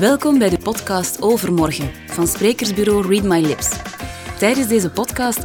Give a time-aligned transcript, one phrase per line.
[0.00, 3.68] Welkom bij de podcast Overmorgen van sprekersbureau Read My Lips.
[4.38, 5.38] Tijdens deze podcast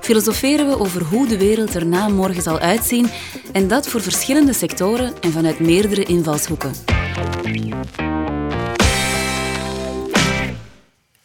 [0.00, 3.06] filosoferen we over hoe de wereld er na morgen zal uitzien
[3.52, 6.72] en dat voor verschillende sectoren en vanuit meerdere invalshoeken.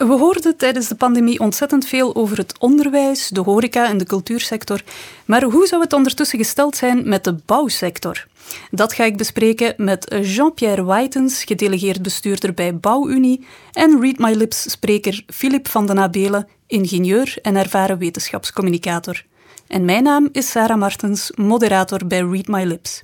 [0.07, 4.82] We hoorden tijdens de pandemie ontzettend veel over het onderwijs, de horeca en de cultuursector.
[5.25, 8.27] Maar hoe zou het ondertussen gesteld zijn met de bouwsector?
[8.71, 14.71] Dat ga ik bespreken met Jean-Pierre Whitens, gedelegeerd bestuurder bij Bouwunie, en Read My Lips
[14.71, 19.25] spreker Filip van den Abelen, ingenieur en ervaren wetenschapscommunicator.
[19.68, 23.04] En mijn naam is Sarah Martens, moderator bij Read My Lips.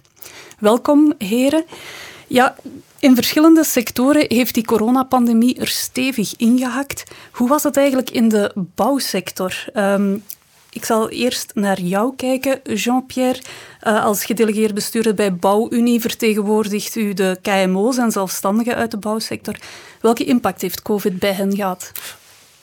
[0.60, 1.66] Welkom, heren.
[2.28, 2.56] Ja,
[3.00, 7.04] in verschillende sectoren heeft die coronapandemie er stevig ingehakt.
[7.32, 9.66] Hoe was het eigenlijk in de bouwsector?
[9.74, 10.24] Um,
[10.76, 13.42] ik zal eerst naar jou kijken, Jean-Pierre.
[13.84, 19.56] Uh, als gedelegeerd bestuurder bij Bouwunie vertegenwoordigt u de KMO's en zelfstandigen uit de bouwsector.
[20.02, 21.92] Welke impact heeft COVID bij hen gehad?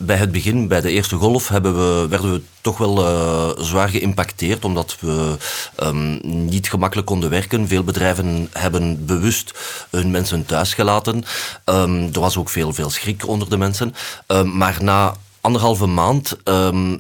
[0.07, 4.65] Bij het begin, bij de eerste golf, we, werden we toch wel uh, zwaar geïmpacteerd,
[4.65, 5.37] omdat we
[5.83, 7.69] um, niet gemakkelijk konden werken.
[7.69, 9.55] Veel bedrijven hebben bewust
[9.91, 11.25] hun mensen thuis gelaten.
[11.65, 13.95] Um, er was ook veel, veel schrik onder de mensen.
[14.27, 16.37] Um, maar na anderhalve maand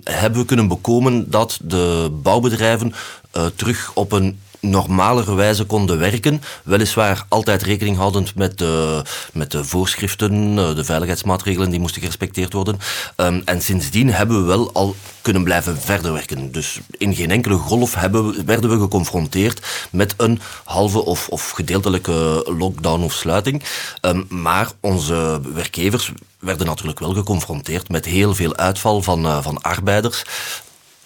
[0.05, 2.95] hebben we kunnen bekomen dat de bouwbedrijven
[3.37, 6.43] uh, terug op een normalere wijze konden werken.
[6.63, 12.53] Weliswaar altijd rekening houdend met de, met de voorschriften, eh, de veiligheidsmaatregelen die moesten gerespecteerd
[12.53, 12.79] worden.
[13.17, 16.53] Um, en sindsdien hebben we wel al kunnen blijven verder werken.
[16.53, 22.47] Dus in geen enkele golf hebben, werden we geconfronteerd met een halve of, of gedeeltelijke
[22.59, 23.63] lockdown of sluiting.
[24.01, 29.63] Um, maar onze werkgevers werden natuurlijk wel geconfronteerd met heel veel uitval van, uh, van
[29.63, 30.25] arbeiders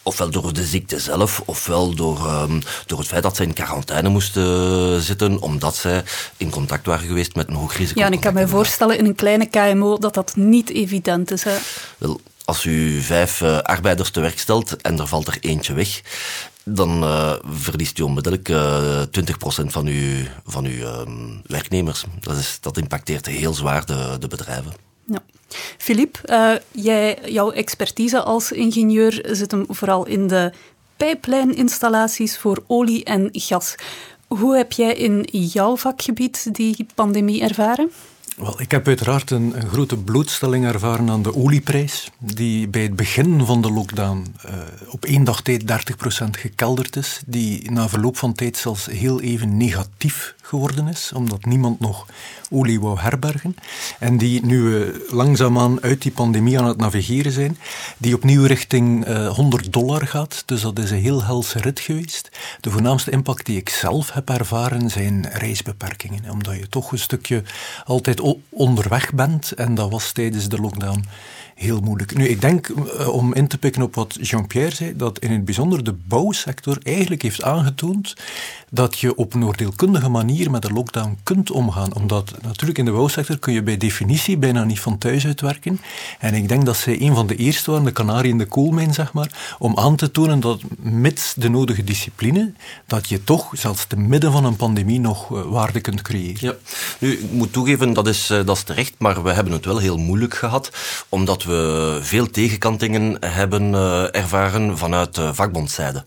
[0.06, 4.08] ofwel door de ziekte zelf, ofwel door, um, door het feit dat ze in quarantaine
[4.08, 6.02] moesten zitten, omdat zij
[6.36, 8.00] in contact waren geweest met een hoog risico.
[8.00, 11.42] Ja, en ik kan me voorstellen in een kleine KMO dat dat niet evident is.
[11.42, 11.56] Hè?
[11.98, 16.00] Wel, als u vijf uh, arbeiders te werk stelt en er valt er eentje weg,
[16.64, 19.06] dan uh, verliest u onmiddellijk uh, 20%
[19.66, 22.04] van uw, van uw um, werknemers.
[22.20, 24.72] Dat, is, dat impacteert heel zwaar de, de bedrijven.
[25.06, 25.22] Ja.
[25.78, 30.52] Filip, uh, jij, jouw expertise als ingenieur zit hem vooral in de
[30.96, 33.74] pijplijninstallaties voor olie en gas.
[34.26, 37.90] Hoe heb jij in jouw vakgebied die pandemie ervaren?
[38.36, 42.96] Wel, ik heb uiteraard een, een, grote blootstelling ervaren aan de olieprijs, die bij het
[42.96, 44.52] begin van de lockdown uh,
[44.88, 49.56] op één dag tijd 30% gekelderd is, die na verloop van tijd zelfs heel even
[49.56, 52.06] negatief geworden is, omdat niemand nog
[52.50, 53.56] olie wou herbergen.
[53.98, 57.58] En die nu we langzaamaan uit die pandemie aan het navigeren zijn,
[57.98, 60.42] die opnieuw richting uh, 100 dollar gaat.
[60.46, 62.30] Dus dat is een heel helse rit geweest.
[62.60, 67.42] De voornaamste impact die ik zelf heb ervaren zijn reisbeperkingen, omdat je toch een stukje
[67.84, 69.52] altijd onderweg bent.
[69.52, 71.04] En dat was tijdens de lockdown
[71.56, 72.16] heel moeilijk.
[72.16, 75.44] Nu, ik denk, uh, om in te pikken op wat Jean-Pierre zei, dat in het
[75.44, 78.14] bijzonder de bouwsector eigenlijk heeft aangetoond
[78.76, 81.94] dat je op een oordeelkundige manier met de lockdown kunt omgaan.
[81.94, 85.80] Omdat natuurlijk in de bouwsector kun je bij definitie bijna niet van thuis uitwerken.
[86.18, 88.94] En ik denk dat zij een van de eerste waren, de kanarie in de koolmijn,
[88.94, 92.52] zeg maar, om aan te tonen dat mits de nodige discipline,
[92.86, 96.38] dat je toch zelfs te midden van een pandemie nog uh, waarde kunt creëren.
[96.40, 96.54] Ja,
[96.98, 99.78] nu, ik moet toegeven, dat is, uh, dat is terecht, maar we hebben het wel
[99.78, 100.70] heel moeilijk gehad,
[101.08, 106.02] omdat we veel tegenkantingen hebben uh, ervaren vanuit vakbondzijde.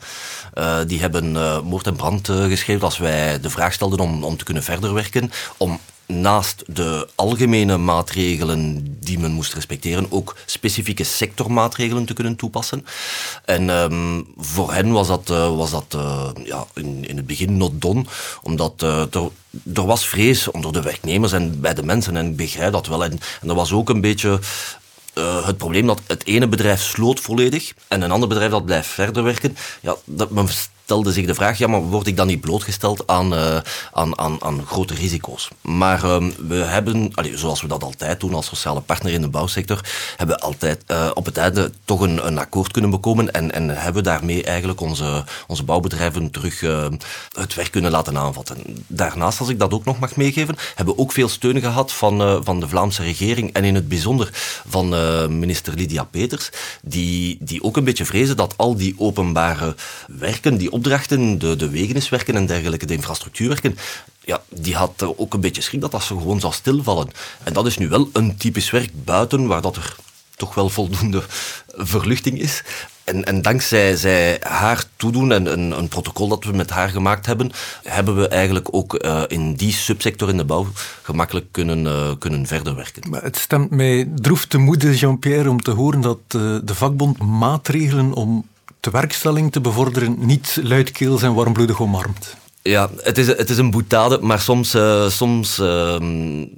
[0.88, 1.32] die hebben
[1.66, 2.28] moord en brand
[2.60, 5.80] geschreven als wij de vraag stelden om, om te kunnen verder werken, om
[6.14, 12.86] naast de algemene maatregelen die men moest respecteren, ook specifieke sectormaatregelen te kunnen toepassen.
[13.46, 17.58] En um, voor hen was dat, uh, was dat uh, ja, in, in het begin
[17.58, 18.06] not done,
[18.42, 19.30] omdat uh, er,
[19.74, 23.04] er was vrees onder de werknemers en bij de mensen, en ik begrijp dat wel.
[23.04, 24.40] En, er was ook een beetje
[25.46, 29.24] het probleem dat het ene bedrijf sloot volledig en een ander bedrijf dat blijft verder
[29.24, 29.58] werken.
[29.82, 30.48] Ja, dat, men
[30.90, 33.58] stelde zich de vraag, ja, maar word ik dan niet blootgesteld aan, uh,
[33.92, 35.50] aan, aan, aan grote risico's?
[35.62, 36.18] Maar uh,
[36.48, 39.86] we hebben, zoals we dat altijd doen als sociale partner in de bouwsector,
[40.18, 43.70] hebben we altijd uh, op het einde toch een, een akkoord kunnen bekomen en, en
[43.70, 46.60] hebben daarmee eigenlijk onze, onze bouwbedrijven terug
[47.40, 48.58] het werk kunnen laten aanvatten.
[48.88, 52.44] Daarnaast, als ik dat ook nog mag meegeven, hebben we ook veel steun gehad van,
[52.44, 54.30] van de Vlaamse regering en in het bijzonder
[54.68, 54.90] van
[55.40, 56.50] minister Lydia Peters,
[56.82, 59.76] die, die ook een beetje vrezen dat al die openbare
[60.08, 63.78] werken, die opdrachten, de, de wegeniswerken en dergelijke, de infrastructuurwerken,
[64.24, 67.10] ja, die had ook een beetje schrik dat dat ze gewoon zou stilvallen.
[67.44, 69.96] En dat is nu wel een typisch werk buiten, waar dat er
[70.36, 71.24] toch wel voldoende
[71.94, 72.64] verluchting is.
[73.04, 75.46] En, en dankzij zij haar toedoen en
[75.78, 77.52] een, protocol dat we met haar gemaakt hebben,
[77.84, 80.68] hebben we eigenlijk ook uh, in die subsector in de bouw
[81.02, 83.10] gemakkelijk kunnen, uh, kunnen verder werken.
[83.10, 87.18] Maar het stemt mij droef te moede, Jean-Pierre, om te horen dat uh, de vakbond
[87.18, 88.46] maatregelen om
[88.80, 92.36] tewerkstelling te bevorderen niet luidkeels en warmbloedig omarmt.
[92.62, 95.96] Ja, het is, het is een boetade, maar soms, uh, soms uh,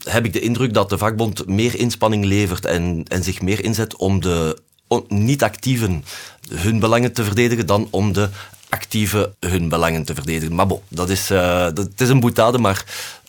[0.03, 3.95] heb ik de indruk dat de vakbond meer inspanning levert en, en zich meer inzet
[3.95, 4.57] om de
[5.07, 6.03] niet-actieven
[6.49, 8.29] hun belangen te verdedigen dan om de
[8.69, 10.55] actieven hun belangen te verdedigen.
[10.55, 12.85] Maar bon, dat is, uh, dat, het is een boetade, maar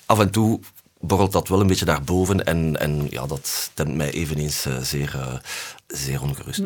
[0.06, 0.60] af en toe
[1.02, 4.78] borrelt dat wel een beetje naar boven en, en ja, dat stemt mij eveneens uh,
[4.78, 5.34] zeer, uh,
[5.86, 6.62] zeer ongerust.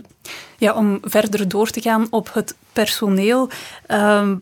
[0.59, 3.49] Ja, om verder door te gaan op het personeel.
[3.89, 4.33] Uh,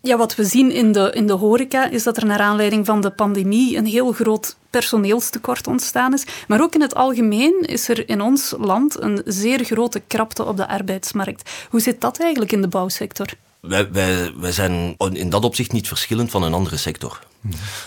[0.00, 3.00] ja, wat we zien in de, in de horeca is dat er naar aanleiding van
[3.00, 6.24] de pandemie een heel groot personeelstekort ontstaan is.
[6.48, 10.56] Maar ook in het algemeen is er in ons land een zeer grote krapte op
[10.56, 11.50] de arbeidsmarkt.
[11.70, 13.26] Hoe zit dat eigenlijk in de bouwsector?
[13.60, 17.20] Wij, wij, wij zijn in dat opzicht niet verschillend van een andere sector.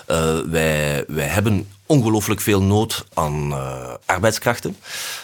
[0.08, 4.78] Uh, wij, hebben ongelooflijk veel nood aan uh, arbeidskrachten.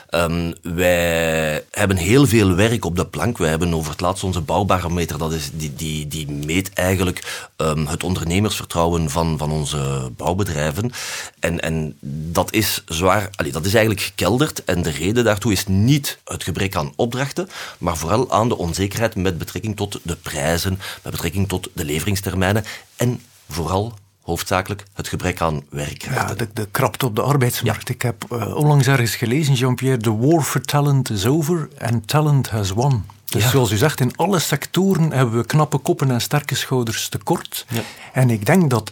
[0.10, 3.38] Um, wij hebben heel veel werk op de plank.
[3.38, 7.88] Wij hebben over het laatst onze bouwbarometer, dat is, die, die, die meet eigenlijk um,
[7.88, 10.92] het ondernemersvertrouwen van, van onze bouwbedrijven.
[11.40, 11.98] En, en
[12.32, 14.64] dat is zwaar, allee, dat is eigenlijk gekelderd.
[14.64, 19.16] En de reden daartoe is niet het gebrek aan opdrachten, maar vooral aan de onzekerheid
[19.16, 22.66] met betrekking tot de prijzen, met betrekking tot de leveringstermijnen
[22.96, 26.38] en vooral hoofdzakelijk het gebrek aan werkkrachten.
[26.38, 27.90] Ja, de, de krapte op de arbeidsmarkt.
[27.90, 32.50] Ik heb uh, onlangs ergens gelezen, Jean-Pierre, the war for talent is over and talent
[32.50, 33.06] has won.
[33.26, 37.66] Dus zoals u zegt, in alle sectoren hebben we knappe koppen en sterke schouders tekort.
[37.70, 37.82] Ja.
[38.14, 38.92] En ik denk dat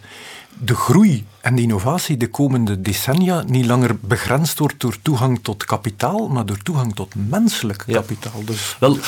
[0.58, 5.64] de groei en de innovatie de komende decennia niet langer begrensd wordt door toegang tot
[5.64, 8.44] kapitaal, maar door toegang tot menselijk kapitaal.
[8.44, 8.76] Dus...
[8.80, 8.98] Wel,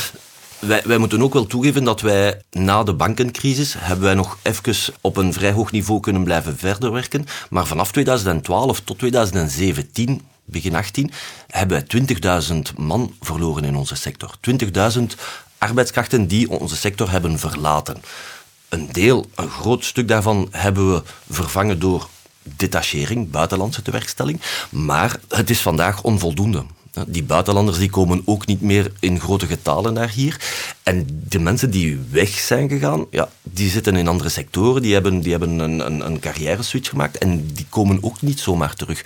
[0.66, 5.16] wij, moeten ook wel toegeven dat wij na de bankencrisis hebben wij nog even op
[5.16, 7.26] een vrij hoog niveau kunnen blijven verder werken.
[7.50, 11.10] Maar vanaf 2012 tot 2017, begin 18,
[11.46, 14.30] hebben wij 20.000 man verloren in onze sector.
[14.96, 15.02] 20.000
[15.58, 18.02] arbeidskrachten die onze sector hebben verlaten.
[18.68, 22.08] Een deel, een groot stuk daarvan hebben we vervangen door
[22.42, 24.40] detachering, buitenlandse tewerkstelling.
[24.70, 26.64] Maar het is vandaag onvoldoende.
[27.06, 30.40] Die buitenlanders die komen ook niet meer in grote getalen naar hier.
[30.82, 35.20] En de mensen die weg zijn gegaan, ja, die zitten in andere sectoren, die hebben,
[35.20, 39.02] die hebben een, een, een carrière switch gemaakt en die komen ook niet zomaar terug.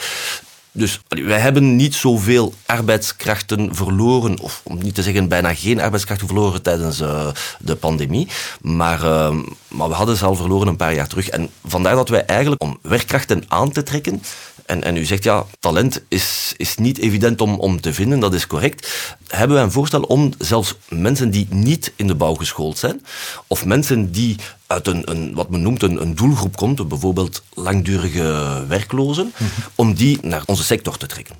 [0.79, 6.27] Dus wij hebben niet zoveel arbeidskrachten verloren, of om niet te zeggen bijna geen arbeidskrachten
[6.27, 7.29] verloren tijdens uh,
[7.59, 8.29] de pandemie.
[8.61, 9.37] Maar, uh,
[9.69, 11.29] maar we hadden ze al verloren een paar jaar terug.
[11.29, 14.23] En vandaar dat wij eigenlijk, om werkkrachten aan te trekken,
[14.67, 18.35] en, en u zegt ja, talent is, is niet evident om, om te vinden, dat
[18.35, 19.17] is correct.
[19.27, 23.05] Hebben wij een voorstel om zelfs mensen die niet in de bouw geschoold zijn,
[23.47, 24.37] of mensen die
[24.69, 29.51] uit een, een, wat men noemt een, een doelgroep komt, bijvoorbeeld langdurige werklozen, mhm.
[29.75, 31.35] om die naar onze sector te trekken.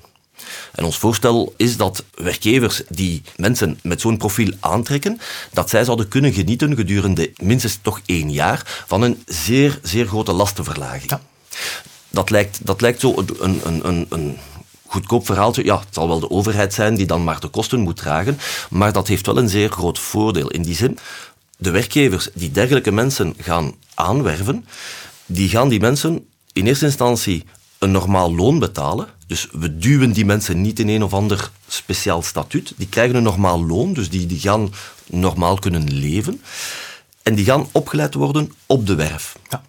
[0.71, 5.19] En ons voorstel is dat werkgevers die mensen met zo'n profiel aantrekken,
[5.53, 10.33] dat zij zouden kunnen genieten gedurende minstens toch één jaar van een zeer, zeer grote
[10.33, 11.09] lastenverlaging.
[11.09, 11.21] Ja
[12.09, 14.37] dat lijkt, dat lijkt zo een, een, een, een
[14.85, 15.65] goedkoop verhaaltje.
[15.65, 18.39] Ja, het zal wel de overheid zijn die dan maar de kosten moet dragen,
[18.69, 20.49] maar dat heeft wel een zeer groot voordeel.
[20.49, 20.97] In die zin,
[21.59, 24.65] de werkgevers die dergelijke mensen gaan aanwerven,
[25.25, 27.45] die gaan die mensen in eerste instantie
[27.77, 29.07] een normaal loon betalen.
[29.27, 32.73] Dus we duwen die mensen niet in een of ander speciaal statuut.
[32.77, 34.73] Die krijgen een normaal loon, dus die, die gaan
[35.05, 36.41] normaal kunnen leven.
[37.23, 39.35] En die gaan opgeleid worden op de werf.
[39.49, 39.63] Ja.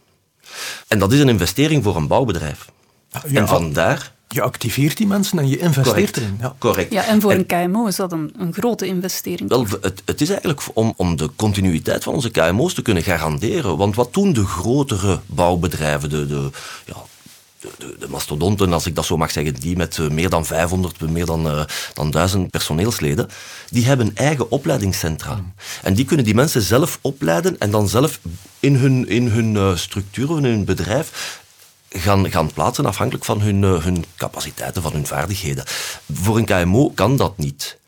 [0.89, 2.71] En dat is een investering voor een bouwbedrijf.
[3.13, 4.13] Ja, en vandaar...
[4.33, 6.37] Je activeert die mensen en je investeert erin.
[6.41, 6.55] Ja.
[6.59, 6.93] Correct.
[6.93, 9.49] Ja, en voor een KMO is dat een, een grote investering.
[9.49, 13.77] Wel, het, het, is eigenlijk om, om de continuïteit van onze KMO's te kunnen garanderen.
[13.77, 16.51] Want wat doen de grotere bouwbedrijven, de, de,
[16.87, 16.95] ja,
[17.61, 21.01] de, de, mastodonten, als ik dat zo mag zeggen, die met uh, meer dan 500,
[21.01, 23.29] meer dan, uh, dan 1000 personeelsleden,
[23.71, 25.35] die hebben eigen opleidingscentra.
[25.35, 25.53] Mm.
[25.83, 28.21] En die kunnen die mensen zelf opleiden en dan zelf
[28.61, 31.39] in hun, in hun uh, structuur, in hun bedrijf,
[31.91, 35.65] gaan, gaan plaatsen afhankelijk van hun, hun capaciteiten, van hun vaardigheden.
[36.13, 37.79] Voor een KMO kan dat niet.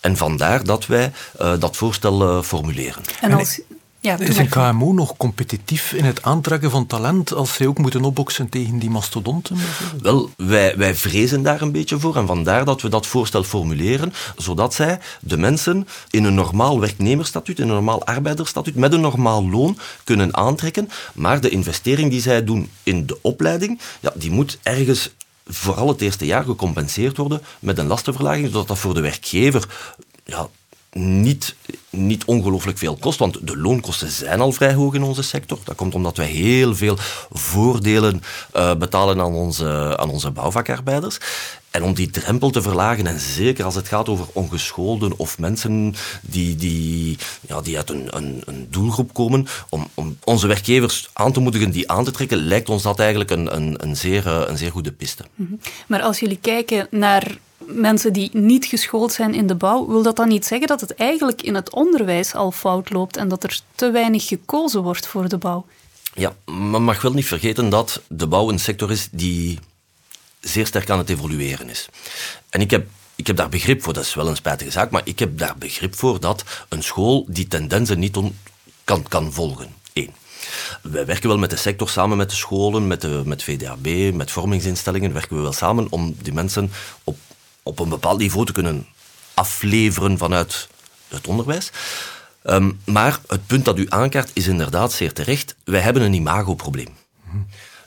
[0.00, 1.12] En vandaar dat wij
[1.58, 3.02] dat voorstel formuleren.
[3.20, 3.60] En als,
[4.00, 8.04] ja, is een KMO nog competitief in het aantrekken van talent als zij ook moeten
[8.04, 9.56] opboksen tegen die mastodonten?
[10.02, 14.12] Wel, wij, wij vrezen daar een beetje voor en vandaar dat we dat voorstel formuleren,
[14.36, 19.48] zodat zij de mensen in een normaal werknemersstatuut, in een normaal arbeidersstatuut, met een normaal
[19.48, 24.58] loon kunnen aantrekken, maar de investering die zij doen in de opleiding, ja, die moet
[24.62, 25.10] ergens
[25.46, 29.68] vooral het eerste jaar gecompenseerd worden met een lastenverlaging, zodat dat voor de werkgever
[30.24, 30.48] ja,
[30.92, 31.54] niet,
[31.90, 35.58] niet ongelooflijk veel kost, want de loonkosten zijn al vrij hoog in onze sector.
[35.64, 36.96] Dat komt omdat wij heel veel
[37.30, 38.22] voordelen
[38.56, 41.18] uh, betalen aan onze, aan onze bouwvakarbeiders.
[41.70, 45.94] En om die drempel te verlagen, en zeker als het gaat over ongeschoolden of mensen
[46.22, 51.32] die, die, ja, die uit een, een, een doelgroep komen, om, om, onze werkgevers aan
[51.32, 54.42] te moedigen die aan te trekken, lijkt ons dat eigenlijk een, een, een, zeer, eh,
[54.46, 55.24] een zeer goede piste.
[55.34, 55.52] Mhm.
[55.86, 57.38] Maar als jullie kijken naar
[57.72, 60.94] mensen die niet geschoold zijn in de bouw, wil dat dan niet zeggen dat het
[60.94, 65.28] eigenlijk in het onderwijs al fout loopt en dat er te weinig gekozen wordt voor
[65.28, 65.66] de bouw?
[66.14, 69.58] Ja, men mag wel niet vergeten dat de bouw een sector is die
[70.40, 71.88] zeer sterk aan het evolueren is.
[72.48, 72.86] En ik heb
[73.20, 75.54] ik heb daar begrip voor, dat is wel een spijtige zaak, maar ik heb daar
[75.58, 78.18] begrip voor dat een school die tendensen niet
[78.84, 79.74] kan, kan volgen.
[79.92, 80.10] Eén.
[80.82, 84.30] Wij werken wel met de sector samen met de scholen, met, de, met VDAB, met
[84.30, 86.72] vormingsinstellingen, werken we wel samen om die mensen
[87.04, 87.16] op,
[87.70, 88.86] op een bepaald niveau te kunnen
[89.34, 90.68] afleveren vanuit
[91.08, 91.70] het onderwijs.
[92.44, 95.54] Um, maar het punt dat u aankaart is inderdaad zeer terecht.
[95.64, 96.88] Wij hebben een imagoprobleem.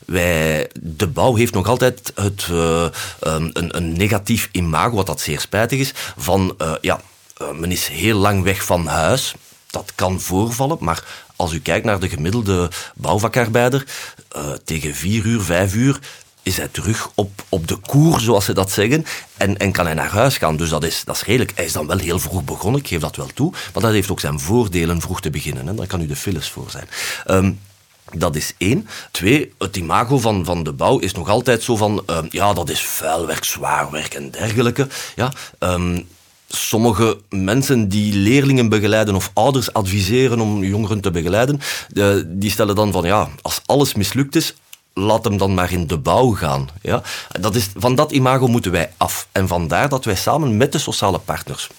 [0.06, 2.88] Wij, de bouw heeft nog altijd het, uh,
[3.20, 7.02] een, een, negatief imago, wat dat zeer spijtig is, van uh, ja,
[7.42, 9.36] uh, men is heel lang weg van huis.
[9.70, 11.04] Dat kan voorvallen, maar
[11.36, 13.86] als u kijkt naar de gemiddelde bouwvakarbeider,
[14.64, 16.00] tegen vier uur, vijf uur
[16.44, 19.06] is hij terug op, op de koer, zoals ze dat zeggen,
[19.38, 20.58] en, en kan hij naar huis gaan.
[20.58, 21.52] Dus dat is, dat is redelijk.
[21.56, 24.12] Hij is dan wel heel vroeg begonnen, ik geef dat wel toe, maar dat heeft
[24.12, 25.68] ook zijn voordelen vroeg te beginnen.
[25.68, 26.88] En daar kan u de files voor zijn.
[27.28, 27.60] Um,
[28.12, 28.88] dat is één.
[29.12, 32.70] Twee, het imago van, van de bouw is nog altijd zo van, uh, ja, dat
[32.70, 34.88] is vuilwerk, zwaar werk en dergelijke.
[35.16, 36.08] Ja, um,
[36.48, 41.60] sommige mensen die leerlingen begeleiden of ouders adviseren om jongeren te begeleiden,
[42.28, 44.54] die stellen dan van, ja, als alles mislukt is,
[44.94, 46.70] laat hem dan maar in de bouw gaan.
[46.82, 47.02] Ja?
[47.40, 49.28] Dat is, van dat imago moeten wij af.
[49.32, 51.70] En vandaar dat wij samen met de sociale partners,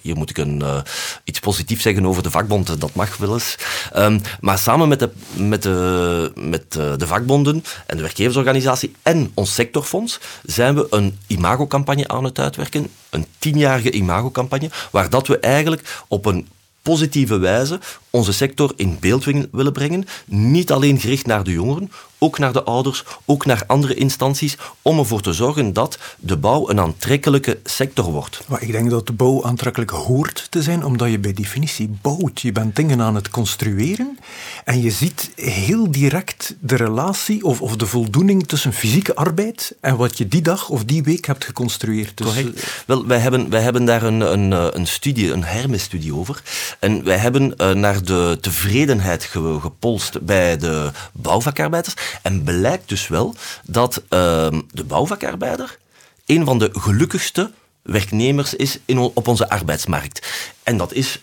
[0.00, 0.80] hier moet ik een, uh,
[1.24, 3.56] iets positiefs zeggen over de vakbonden, dat mag wel eens.
[3.96, 9.30] Um, maar samen met, de, met, de, met de, de vakbonden en de werkgeversorganisatie en
[9.34, 12.90] ons sectorfonds zijn we een imagocampagne aan het uitwerken.
[13.10, 16.48] Een tienjarige imagocampagne, waar dat we eigenlijk op een
[16.88, 17.80] positieve wijze
[18.10, 20.04] onze sector in beeld willen brengen.
[20.24, 24.98] Niet alleen gericht naar de jongeren, ook naar de ouders, ook naar andere instanties, om
[24.98, 28.40] ervoor te zorgen dat de bouw een aantrekkelijke sector wordt.
[28.46, 32.40] Maar ik denk dat de bouw aantrekkelijk hoort te zijn, omdat je bij definitie bouwt.
[32.40, 34.18] Je bent dingen aan het construeren
[34.64, 39.96] en je ziet heel direct de relatie of, of de voldoening tussen fysieke arbeid en
[39.96, 42.16] wat je die dag of die week hebt geconstrueerd.
[42.16, 42.56] Dus, Correct.
[42.56, 46.42] Eh, Wel, wij hebben, wij hebben daar een, een, eh, een studie, een Hermes-studie over.
[46.78, 49.24] En wij hebben uh, naar de tevredenheid
[49.60, 51.94] gepolst bij de bouwvakarbeiders.
[52.22, 53.34] En blijkt dus wel
[53.64, 55.78] dat uh, de bouwvakarbeider
[56.26, 57.50] een van de gelukkigste
[57.82, 60.26] werknemers is in, op onze arbeidsmarkt.
[60.62, 61.20] En dat is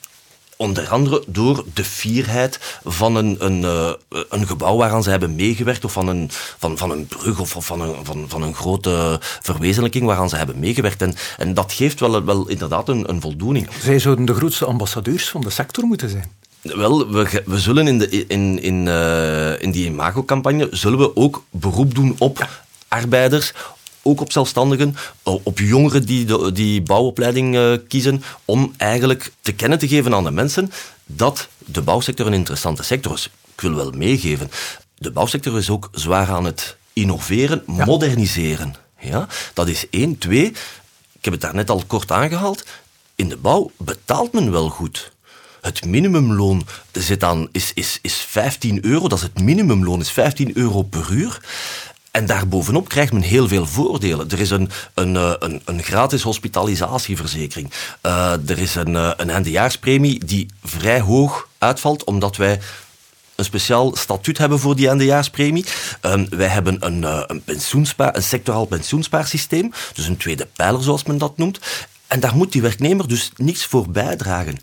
[0.57, 3.91] onder andere door de fierheid van een, een, uh,
[4.29, 7.81] een gebouw waaraan ze hebben meegewerkt, of van een, van, van een brug of van
[7.81, 11.01] een, van, van een grote verwezenlijking waaraan ze hebben meegewerkt.
[11.01, 13.67] En, en dat geeft wel, wel inderdaad een, een voldoening.
[13.81, 16.31] Zij zouden de grootste ambassadeurs van de sector moeten zijn.
[16.73, 21.43] Wel, we, we zullen in, de, in, in, uh, in die imago-campagne zullen we ook
[21.49, 22.49] beroep doen op
[22.87, 23.53] arbeiders,
[24.01, 29.79] ook op zelfstandigen, op jongeren die de, die bouwopleiding uh, kiezen, om eigenlijk te kennen
[29.79, 30.71] te geven aan de mensen
[31.05, 33.29] dat de bouwsector een interessante sector is.
[33.55, 34.51] Ik wil wel meegeven,
[34.97, 37.85] de bouwsector is ook zwaar aan het innoveren, ja.
[37.85, 38.75] moderniseren.
[38.99, 39.27] Ja?
[39.53, 40.17] Dat is één.
[40.17, 40.45] Twee,
[41.11, 42.65] ik heb het daarnet al kort aangehaald,
[43.15, 45.13] in de bouw betaalt men wel goed.
[45.65, 49.07] Het minimumloon zit aan, is, is, is 15 euro.
[49.07, 51.39] Dat is het minimumloon, is 15 euro per uur.
[52.11, 54.29] En daarbovenop krijgt men heel veel voordelen.
[54.29, 57.71] Er is een, een, eh, een, een gratis hospitalisatieverzekering.
[58.01, 62.59] Uh, er is een, eh, een eindejaarspremie die vrij hoog uitvalt, omdat wij
[63.35, 65.65] een speciaal statuut hebben voor die eindejaarspremie.
[66.01, 71.03] Um, wij hebben een, uh, een, pensioenspaar, een sectoraal pensioenspaarsysteem, dus een tweede pijler zoals
[71.03, 71.59] men dat noemt.
[72.07, 74.57] En daar moet die werknemer dus niets voor bijdragen.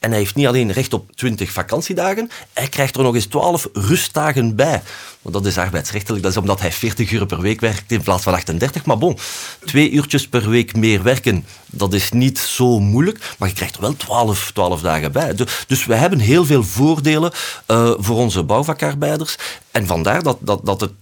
[0.00, 3.68] En hij heeft niet alleen recht op 20 vakantiedagen, hij krijgt er nog eens 12
[3.72, 4.82] rustdagen bij.
[5.22, 8.22] Want dat is arbeidsrechtelijk, dat is omdat hij 40 uur per week werkt in plaats
[8.22, 8.84] van 38.
[8.84, 9.18] Maar bon,
[9.64, 13.80] twee uurtjes per week meer werken, dat is niet zo moeilijk, maar je krijgt er
[13.80, 15.34] wel 12, 12 dagen bij.
[15.66, 17.32] Dus we hebben heel veel voordelen
[17.66, 19.36] uh, voor onze bouwvakarbeiders.
[19.70, 20.92] En vandaar dat, dat, dat, het,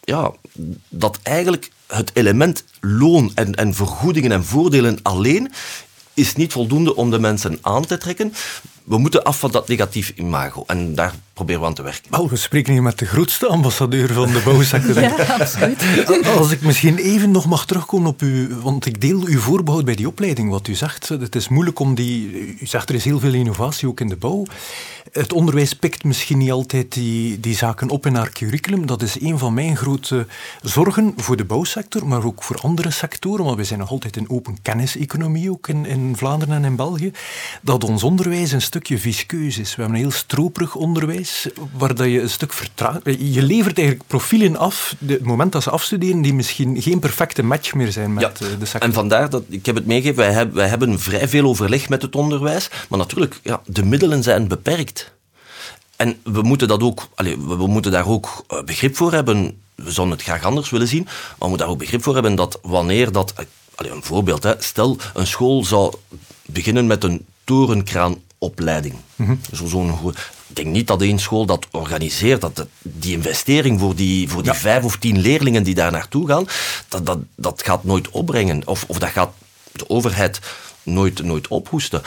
[0.00, 0.32] ja,
[0.88, 5.52] dat eigenlijk het element loon en, en vergoedingen en voordelen alleen
[6.20, 8.32] is niet voldoende om de mensen aan te trekken.
[8.84, 10.64] we moeten af van dat negatief imago.
[10.66, 12.10] En daar proberen we aan te werken.
[12.10, 15.00] Wel, we spreken hier met de grootste ambassadeur van de bouwsector.
[15.08, 15.82] ja, absoluut.
[16.38, 19.94] Als ik misschien even nog mag terugkomen op u, want ik deel uw voorbehoud bij
[19.94, 21.08] die opleiding, wat u zegt.
[21.08, 22.30] Het is moeilijk om die...
[22.60, 24.44] U zegt er is heel veel innovatie ook in de bouw.
[25.12, 28.86] Het onderwijs pikt misschien niet altijd die, die zaken op in haar curriculum.
[28.86, 30.26] Dat is een van mijn grote
[30.62, 34.30] zorgen voor de bouwsector, maar ook voor andere sectoren, want we zijn nog altijd een
[34.30, 37.12] open kenniseconomie, ook in, in Vlaanderen en in België,
[37.62, 39.76] dat ons onderwijs een stukje viskeus is.
[39.76, 41.29] We hebben een heel stroperig onderwijs,
[41.72, 43.00] waar dat je een stuk vertraagt.
[43.04, 47.74] Je levert eigenlijk profielen af, het moment dat ze afstuderen, die misschien geen perfecte match
[47.74, 48.80] meer zijn met ja, eh, de sector.
[48.88, 52.02] En vandaar dat, ik heb het meegegeven, wij, hebben, wij hebben vrij veel overleg met
[52.02, 55.12] het onderwijs, maar natuurlijk, ja, de middelen zijn beperkt.
[55.96, 59.60] En we moeten, dat ook, allez, we moeten daar ook eh, begrip voor hebben.
[59.74, 62.34] We zouden het graag anders willen zien, maar we moeten daar ook begrip voor hebben
[62.34, 63.32] dat wanneer dat...
[63.36, 63.44] eh,
[63.74, 65.94] Allez, een voorbeeld, hè, stel een school zou
[66.46, 68.94] beginnen met een torenkraanopleiding.
[69.52, 73.94] Zo, zo'n goed- ik denk niet dat één school dat organiseert, dat die investering voor
[73.94, 76.46] die, voor die vijf of tien leerlingen die daar naartoe gaan,
[76.88, 78.62] dat, dat, dat gaat nooit opbrengen.
[78.66, 79.30] Of, of dat gaat
[79.72, 80.40] de overheid
[80.82, 82.02] nooit, nooit ophoesten.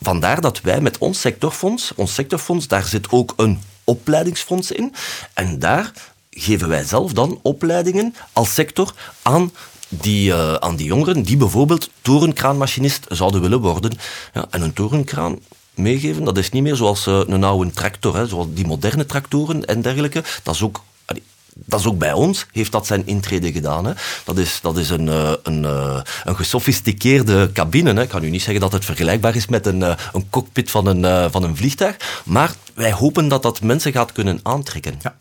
[0.00, 4.94] Vandaar dat wij met ons sectorfonds, ons sectorfonds, daar zit ook een opleidingsfonds in.
[5.32, 5.92] En daar
[6.30, 9.52] geven wij zelf dan opleidingen als sector aan
[9.88, 13.92] die, eh, aan die jongeren die bijvoorbeeld torenkraanmachinist zouden willen worden.
[14.32, 15.38] Ja, en een torenkraan
[15.74, 19.64] meegeven, dat is niet meer zoals eh, een oude tractor, hè, zoals die moderne tractoren
[19.64, 20.22] en dergelijke.
[20.42, 20.82] Dat is ook...
[21.04, 21.22] allee,
[21.54, 23.84] dat is ook bij ons, heeft dat zijn intrede gedaan.
[23.84, 23.92] Hè.
[24.24, 27.92] Dat is, dat is een, eh, een, eh, een gesofisticeerde cabine.
[27.94, 28.02] Hè.
[28.02, 31.04] Ik kan u niet zeggen dat het vergelijkbaar is met een, een cockpit van een,
[31.04, 32.22] eh, van een vliegtuig.
[32.24, 34.98] Maar wij hopen dat dat mensen gaat kunnen aantrekken.
[35.02, 35.16] Ja.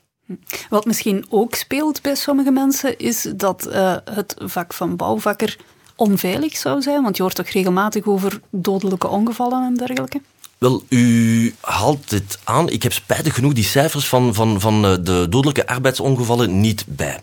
[0.70, 5.58] Wat misschien ook speelt bij sommige mensen, is dat eh, het vak van bouwvakker
[5.96, 7.04] onveilig zou zijn.
[7.04, 10.22] Want je hoort toch regelmatig over dodelijke ongevallen en dergelijke.
[10.64, 12.70] Wel, u haalt dit aan.
[12.70, 17.20] Ik heb spijtig genoeg die cijfers van, van, van eh, de dodelijke arbeidsongevallen niet bij.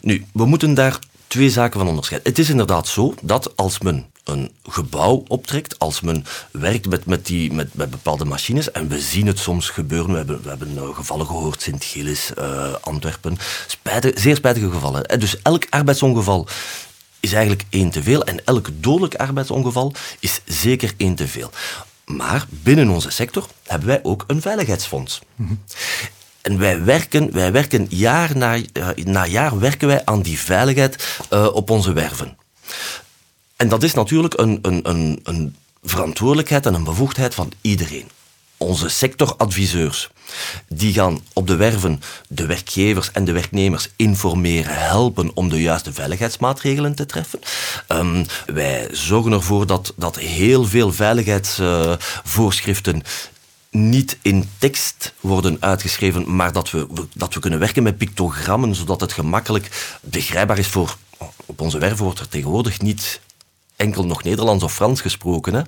[0.00, 2.30] Nu, we moeten daar twee zaken van onderscheiden.
[2.30, 7.26] Het is inderdaad zo dat als men een gebouw optrekt, als men werkt met, met,
[7.26, 10.76] die, met, met bepaalde machines, en we zien het soms gebeuren, we hebben, we hebben
[10.76, 15.20] eh, gevallen gehoord, Sint-Gilles, eh, Antwerpen, spijtig, zeer spijtige gevallen.
[15.20, 16.46] Dus elk arbeidsongeval
[17.20, 21.50] is eigenlijk één te veel en elk dodelijk arbeidsongeval is zeker één te veel.
[22.04, 25.20] Maar binnen onze sector hebben wij ook een veiligheidsfonds.
[26.40, 31.18] En wij werken, wij werken jaar na, eh, na jaar werken wij aan die veiligheid
[31.30, 32.36] eh, op onze werven.
[33.56, 38.08] En dat is natuurlijk een, een, een, een verantwoordelijkheid en een bevoegdheid van iedereen.
[38.56, 40.10] Onze sectoradviseurs,
[40.68, 45.92] die gaan op de werven de werkgevers en de werknemers informeren, helpen om de juiste
[45.92, 47.40] veiligheidsmaatregelen te treffen.
[47.86, 53.02] Ehm, wij zorgen ervoor dat, dat heel veel veiligheidsvoorschriften
[53.70, 59.00] niet in tekst worden uitgeschreven, maar dat we, dat we kunnen werken met pictogrammen, zodat
[59.00, 60.96] het gemakkelijk begrijpbaar is voor...
[61.46, 63.20] Op onze werven wordt er tegenwoordig niet
[63.76, 65.54] enkel nog Nederlands of Frans gesproken.
[65.54, 65.62] Hè.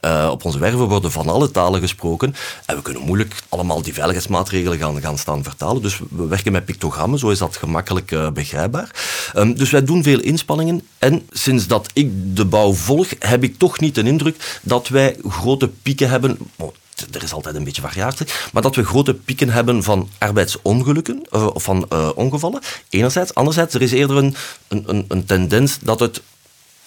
[0.00, 2.34] Eh, op onze werven worden van alle talen gesproken.
[2.66, 5.82] En we kunnen moeilijk allemaal die veiligheidsmaatregelen gaan, gaan staan vertalen.
[5.82, 8.90] Dus we werken met pictogrammen, zo is dat gemakkelijk eh, begrijpbaar.
[9.34, 10.86] Ehm, dus wij doen veel inspanningen.
[10.98, 15.16] En sinds dat ik de bouw volg, heb ik toch niet de indruk dat wij
[15.28, 16.38] grote pieken hebben.
[16.56, 16.72] Bon,
[17.12, 21.46] er is altijd een beetje variatie, maar dat we grote pieken hebben van arbeidsongelukken, eh,
[21.46, 23.34] of van ongevallen, enerzijds.
[23.34, 24.34] Anderzijds, er is eerder een,
[24.68, 26.22] een, een tendens dat het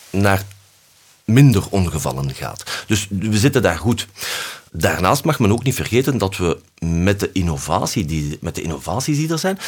[0.09, 0.43] naar
[1.25, 2.63] minder ongevallen gaat.
[2.87, 4.07] Dus we zitten daar goed.
[4.71, 9.17] Daarnaast mag men ook niet vergeten dat we met de, innovatie die, met de innovaties
[9.17, 9.59] die er zijn,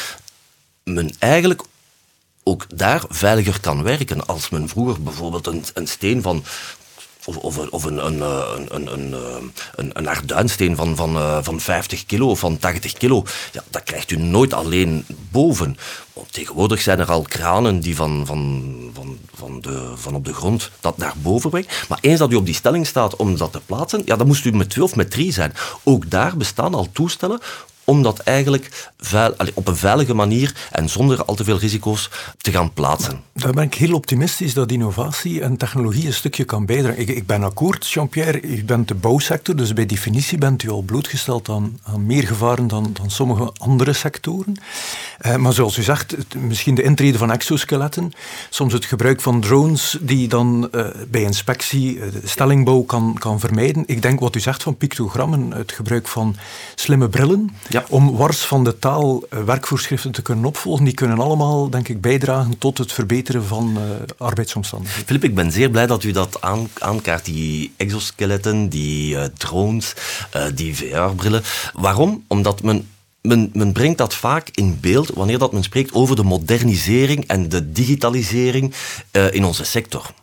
[0.83, 1.61] men eigenlijk
[2.43, 4.25] ook daar veiliger kan werken.
[4.27, 6.43] Als men vroeger bijvoorbeeld een, een steen van
[7.25, 9.35] of, of, of een, een, eh, een, een, een, eh,
[9.75, 13.83] een, een arduinsteen van, van, eh, van 50 kilo of van 80 kilo, ja, dat
[13.83, 15.77] krijgt u nooit alleen boven.
[16.13, 20.33] Want tegenwoordig zijn er al kranen die van, van, van, van, de, van op de
[20.33, 21.69] grond dat naar boven brengen.
[21.89, 24.45] Maar eens dat u op die stelling staat om dat te plaatsen, ja, dan moest
[24.45, 25.53] u met twee of met drie zijn.
[25.83, 27.39] Ook daar bestaan al toestellen
[27.85, 28.93] om dat eigenlijk
[29.53, 33.21] op een veilige manier en zonder al te veel risico's te gaan plaatsen.
[33.33, 36.99] Daar ben ik heel optimistisch dat innovatie en technologie een stukje kan bijdragen.
[36.99, 40.81] Ik, ik ben akkoord, Jean-Pierre, u bent de bouwsector, dus bij definitie bent u al
[40.81, 44.59] blootgesteld aan, aan meer gevaren dan, dan sommige andere sectoren.
[45.25, 48.11] Uh, maar zoals u zegt, misschien de intrede van exoskeletten,
[48.49, 53.83] soms het gebruik van drones die dan uh, bij inspectie de stellingbouw kan, kan vermijden.
[53.85, 56.35] Ik denk wat u zegt van pictogrammen, het gebruik van
[56.75, 57.85] slimme brillen, ja.
[57.89, 62.57] om wars van de taal werkvoorschriften te kunnen opvolgen, die kunnen allemaal, denk ik, bijdragen
[62.57, 63.77] tot het verbeteren van
[64.17, 65.05] arbeidsomstandigheden.
[65.05, 69.93] Filip, ik ben zeer blij dat u dat aan, aankaart, die exoskeletten, die drones,
[70.53, 71.43] die VR-brillen.
[71.73, 72.23] Waarom?
[72.27, 72.87] Omdat men
[73.25, 77.49] men, men, brengt dat vaak in beeld wanneer dat men spreekt over de modernisering en
[77.49, 78.73] de digitalisering
[79.11, 80.13] uh, in onze sector.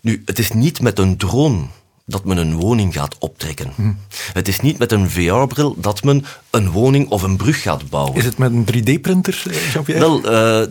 [0.00, 1.66] Nu, het is niet met een drone
[2.06, 3.72] dat men een woning gaat optrekken.
[3.76, 3.92] Hm.
[4.32, 8.14] Het is niet met een VR-bril dat men een woning of een brug gaat bouwen.
[8.14, 10.20] Is het met een 3D-printer, Jean-Pierre?
[10.20, 10.66] Wel, uh,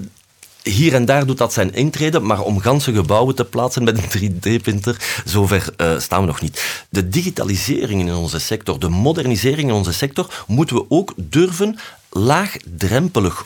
[0.64, 4.32] hier en daar doet dat zijn intrede, maar om ganse gebouwen te plaatsen met een
[4.32, 6.86] 3D-printer, zover uh, staan we nog niet.
[6.90, 11.78] De digitalisering in onze sector, de modernisering in onze sector, moeten we ook durven
[12.10, 13.46] laagdrempelig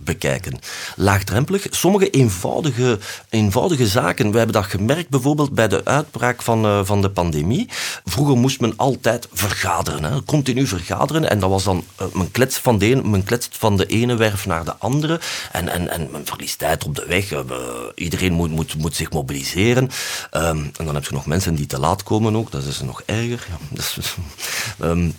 [0.00, 0.58] bekijken.
[0.96, 4.30] Laagdrempelig, sommige eenvoudige, eenvoudige zaken.
[4.30, 7.68] We hebben dat gemerkt bijvoorbeeld bij de uitbraak van, uh, van de pandemie.
[8.04, 11.30] Vroeger moest men altijd vergaderen, hè, continu vergaderen.
[11.30, 14.46] En dat was dan, uh, men, kletst van de men kletst van de ene werf
[14.46, 15.20] naar de andere.
[15.52, 17.32] En, en, en men verliest tijd op de weg.
[17.32, 17.42] Uh,
[17.94, 19.90] iedereen moet, moet, moet zich mobiliseren.
[20.32, 22.50] Um, en dan heb je nog mensen die te laat komen ook.
[22.50, 23.46] Dat is nog erger.
[23.48, 23.98] Ja, dus,
[24.82, 25.14] um,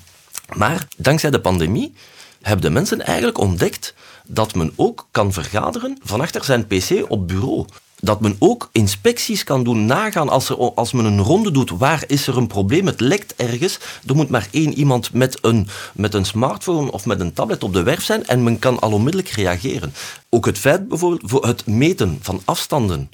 [0.55, 1.93] maar dankzij de pandemie
[2.41, 3.93] hebben de mensen eigenlijk ontdekt
[4.31, 7.65] dat men ook kan vergaderen van achter zijn pc op bureau.
[8.01, 11.69] Dat men ook inspecties kan doen, nagaan als, er, als men een ronde doet.
[11.69, 12.85] Waar is er een probleem?
[12.85, 13.79] Het lekt ergens.
[14.07, 17.73] Er moet maar één iemand met een, met een smartphone of met een tablet op
[17.73, 19.93] de werf zijn en men kan al onmiddellijk reageren.
[20.29, 23.09] Ook het feit bijvoorbeeld voor het meten van afstanden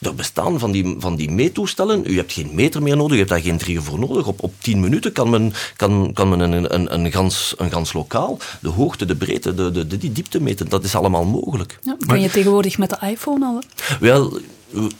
[0.00, 2.02] er bestaan van die, van die meetoestellen.
[2.06, 4.26] U hebt geen meter meer nodig, u hebt daar geen drie voor nodig.
[4.26, 7.92] Op, op tien minuten kan men, kan, kan men een, een, een, gans, een gans
[7.92, 10.68] lokaal de hoogte, de breedte, de, de, de, die diepte meten.
[10.68, 11.78] Dat is allemaal mogelijk.
[11.82, 13.62] Ja, kan je tegenwoordig met de iPhone al?
[14.00, 14.40] Wel,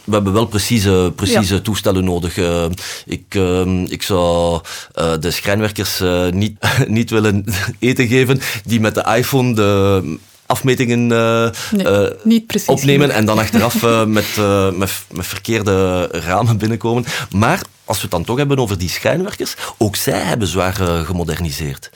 [0.05, 2.37] we hebben wel precieze, precieze toestellen nodig.
[2.37, 2.65] Uh,
[3.07, 4.61] ik, uh, ik zou
[4.99, 7.45] uh, de schrijnwerkers niet, niet willen
[7.79, 10.19] eten geven die met de iPhone de
[10.51, 17.05] afmetingen nee, uh, opnemen en dan achteraf uh, met, uh, met, met, verkeerde ramen binnenkomen.
[17.31, 21.91] Maar als we het dan toch hebben over die schijnwerkers, ook zij hebben zwaar gemoderniseerd.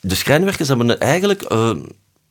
[0.00, 1.54] De schijnwerkers hebben eigenlijk...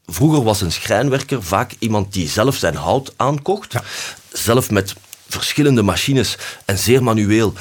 [0.05, 3.83] vroeger was een schrijnwerker vaak iemand die zelf zijn hout aankocht, ja.
[4.31, 4.93] zelf met
[5.27, 7.53] verschillende machines en zeer manueel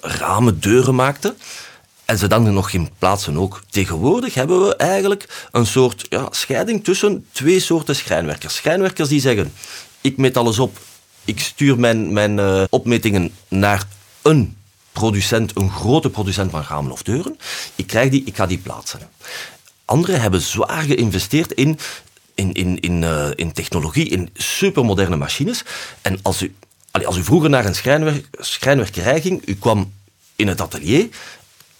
[0.00, 1.34] ramen, deuren maakte.
[2.04, 3.62] En ze dan nog in plaatsen ook.
[3.70, 8.54] Tegenwoordig hebben we eigenlijk een soort ja, scheiding tussen twee soorten schrijnwerkers.
[8.54, 9.52] Schrijnwerkers die zeggen,
[10.00, 10.78] ik meet alles op,
[11.24, 13.86] ik stuur mijn, mijn uh, opmetingen naar
[14.22, 14.56] een
[14.92, 17.38] producent, een grote producent van ramen of deuren.
[17.74, 19.00] Ik krijg die, ik ga die plaatsen.
[19.84, 21.78] Anderen hebben zwaar geïnvesteerd in,
[22.34, 25.64] in, in, in, uh, in technologie, in supermoderne machines.
[26.02, 26.54] En als u,
[27.04, 29.92] als u vroeger naar een schrijnwerk, schrijnwerkerij ging, u kwam
[30.36, 31.08] in het atelier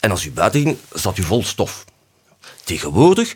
[0.05, 1.85] en als u buiten ging, zat u vol stof.
[2.65, 3.31] Tegenwoordig,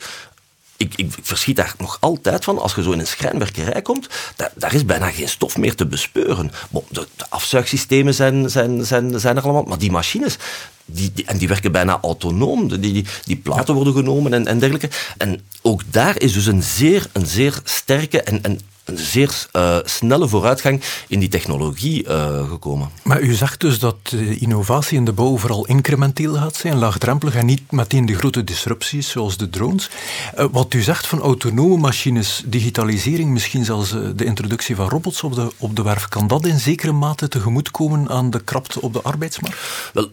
[0.76, 4.08] ik, ik, ik, verschiet daar nog altijd van, als je zo in een schrijnwerkerij komt,
[4.36, 6.50] daar, daar is bijna geen stof meer te bespeuren.
[6.70, 10.36] Bon, de, de, afzuigsystemen zijn, zijn, zijn, zijn er allemaal, maar die machines,
[10.84, 12.68] die, die, en die werken bijna autonoom.
[12.68, 14.90] Die, die, die platen worden genomen en, en dergelijke.
[15.18, 18.60] En ook daar is dus een zeer, een zeer sterke en, en
[18.94, 22.90] zeer uh, snelle vooruitgang in die technologie uh, gekomen.
[23.02, 27.34] Maar u zegt dus dat de innovatie in de bouw vooral incrementeel gaat zijn, laagdrempelig
[27.34, 29.90] en niet meteen de grote disrupties zoals de drones.
[30.38, 35.34] Uh, wat u zegt van autonome machines, digitalisering, misschien zelfs de introductie van robots op
[35.34, 39.02] de, op de werf, kan dat in zekere mate tegemoetkomen aan de krapte op de
[39.02, 39.58] arbeidsmarkt?
[39.92, 40.10] Wel,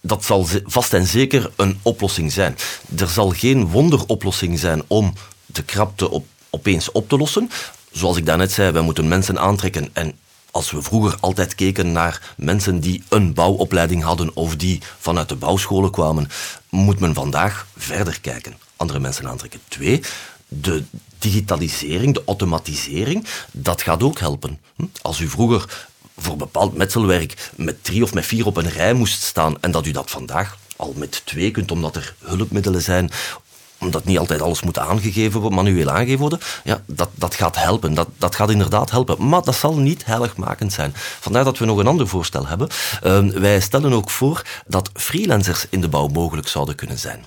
[0.00, 2.56] dat zal vast en zeker een oplossing zijn.
[2.96, 5.12] Er zal geen wonderoplossing zijn om
[5.46, 7.50] de krapte op, opeens op te lossen
[7.98, 9.88] zoals ik daarnet zei, wij moeten mensen aantrekken.
[9.92, 10.12] En
[10.50, 15.34] als we vroeger altijd keken naar mensen die een bouwopleiding hadden of die vanuit de
[15.34, 16.28] bouwscholen kwamen,
[16.68, 18.56] moet men vandaag verder kijken.
[18.76, 19.60] Andere mensen aantrekken.
[19.68, 20.00] Twee,
[20.48, 20.82] de
[21.18, 24.58] digitalisering, de automatisering, dat gaat ook helpen.
[24.76, 24.84] Hm?
[25.02, 29.22] Als u vroeger voor bepaald metselwerk met drie of met vier op een rij moest
[29.22, 33.10] staan en dat u dat vandaag al met twee kunt, omdat er hulpmiddelen zijn
[33.78, 37.94] omdat niet altijd alles moet aangegeven worden, manueel aangegeven worden, ja, dat, dat gaat helpen.
[37.94, 39.28] Dat, dat gaat inderdaad helpen.
[39.28, 40.92] Maar dat zal niet heiligmakend zijn.
[40.94, 42.68] Vandaar dat we nog een ander voorstel hebben.
[43.04, 47.24] Uh, wij stellen ook voor dat freelancers in de bouw mogelijk zouden kunnen zijn.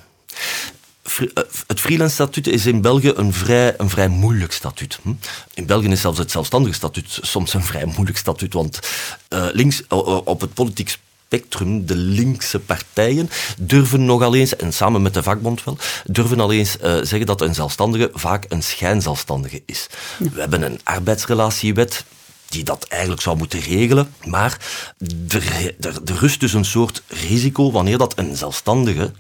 [1.04, 5.00] Eh, het freelance statuut is in België een vrij, een vrij moeilijk statuut.
[5.02, 5.14] Hm?
[5.54, 8.80] In België is zelfs het zelfstandige statuut soms een vrij moeilijk statuut, want
[9.30, 9.84] uh, links
[10.24, 10.98] op het politiek
[11.32, 16.52] spectrum, de linkse partijen, durven nogal eens, en samen met de vakbond wel, durven al
[16.52, 19.88] eens uh, zeggen dat een zelfstandige vaak een schijnzelfstandige is.
[20.18, 22.06] We hebben een arbeidsrelatiewet
[22.50, 24.14] die dat eigenlijk zou moeten regelen.
[24.24, 24.58] Maar
[25.30, 29.12] er, er, er rust dus een soort risico wanneer dat een zelfstandige,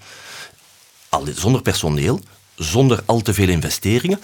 [1.09, 2.19] al zonder personeel,
[2.55, 4.19] zonder al te veel investeringen,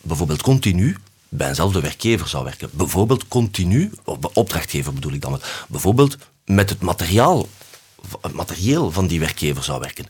[0.00, 0.96] bijvoorbeeld continu
[1.28, 2.68] bij eenzelfde werkgever zou werken.
[2.72, 7.48] Bijvoorbeeld continu, of opdrachtgever bedoel ik dan, bijvoorbeeld met het materiaal,
[8.20, 10.06] het materieel van die werkgever zou werken.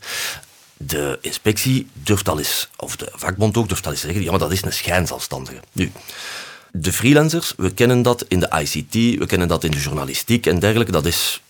[0.76, 4.38] De inspectie durft al eens, of de vakbond ook durft al eens zeggen, ja, maar
[4.38, 5.60] dat is een schijnzelfstandige.
[5.72, 5.92] Nu,
[6.72, 10.58] de freelancers, we kennen dat in de ICT, we kennen dat in de journalistiek en
[10.58, 11.42] dergelijke, dat is,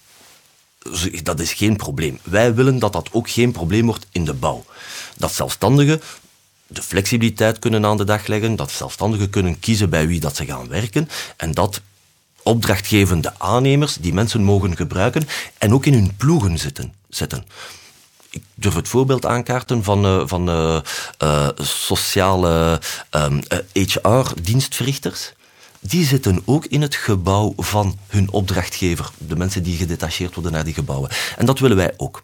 [1.22, 2.18] dat is geen probleem.
[2.22, 4.64] Wij willen dat dat ook geen probleem wordt in de bouw.
[5.16, 6.02] Dat zelfstandigen
[6.66, 10.44] de flexibiliteit kunnen aan de dag leggen, dat zelfstandigen kunnen kiezen bij wie dat ze
[10.44, 11.80] gaan werken en dat
[12.42, 15.28] opdrachtgevende aannemers die mensen mogen gebruiken
[15.58, 17.44] en ook in hun ploegen zitten, zetten.
[18.30, 20.80] Ik durf het voorbeeld aankaarten van, uh, van uh,
[21.22, 22.80] uh, sociale
[23.72, 25.26] HR-dienstverrichters.
[25.26, 25.40] Ehm,
[25.80, 29.10] die zitten ook in het gebouw van hun opdrachtgever.
[29.18, 31.10] De mensen die gedetacheerd worden naar die gebouwen.
[31.36, 32.22] En dat willen wij ook.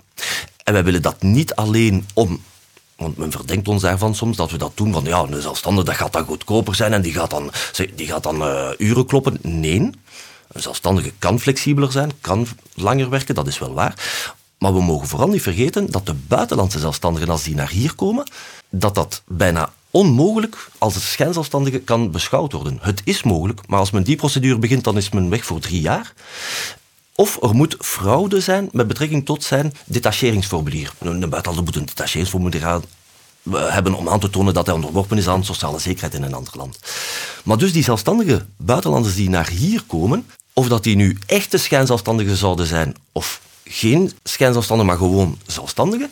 [0.64, 2.42] En wij willen dat niet alleen om
[2.98, 5.96] want men verdenkt ons daarvan soms dat we dat doen van ja, een zelfstandige dat
[5.96, 7.50] gaat dan goedkoper zijn en die gaat dan,
[7.94, 9.38] die gaat dan uh, uren kloppen.
[9.42, 9.80] Nee,
[10.48, 13.94] een zelfstandige kan flexibeler zijn, kan langer werken, dat is wel waar.
[14.58, 18.30] Maar we mogen vooral niet vergeten dat de buitenlandse zelfstandigen, als die naar hier komen,
[18.68, 22.78] dat dat bijna onmogelijk als het schijnzelfstandige kan beschouwd worden.
[22.80, 25.80] Het is mogelijk, maar als men die procedure begint, dan is men weg voor drie
[25.80, 26.12] jaar.
[27.20, 30.92] Of er moet fraude zijn met betrekking tot zijn detacheringsformulier.
[30.98, 32.80] Een buitenlander moet een detacheringsformulier
[33.50, 36.52] hebben om aan te tonen dat hij onderworpen is aan sociale zekerheid in een ander
[36.56, 36.78] land.
[37.44, 42.36] Maar dus die zelfstandige buitenlanders die naar hier komen, of dat die nu echte schijnzelfstandigen
[42.36, 46.10] zouden zijn, of geen schijnzelfstandigen, maar gewoon zelfstandigen,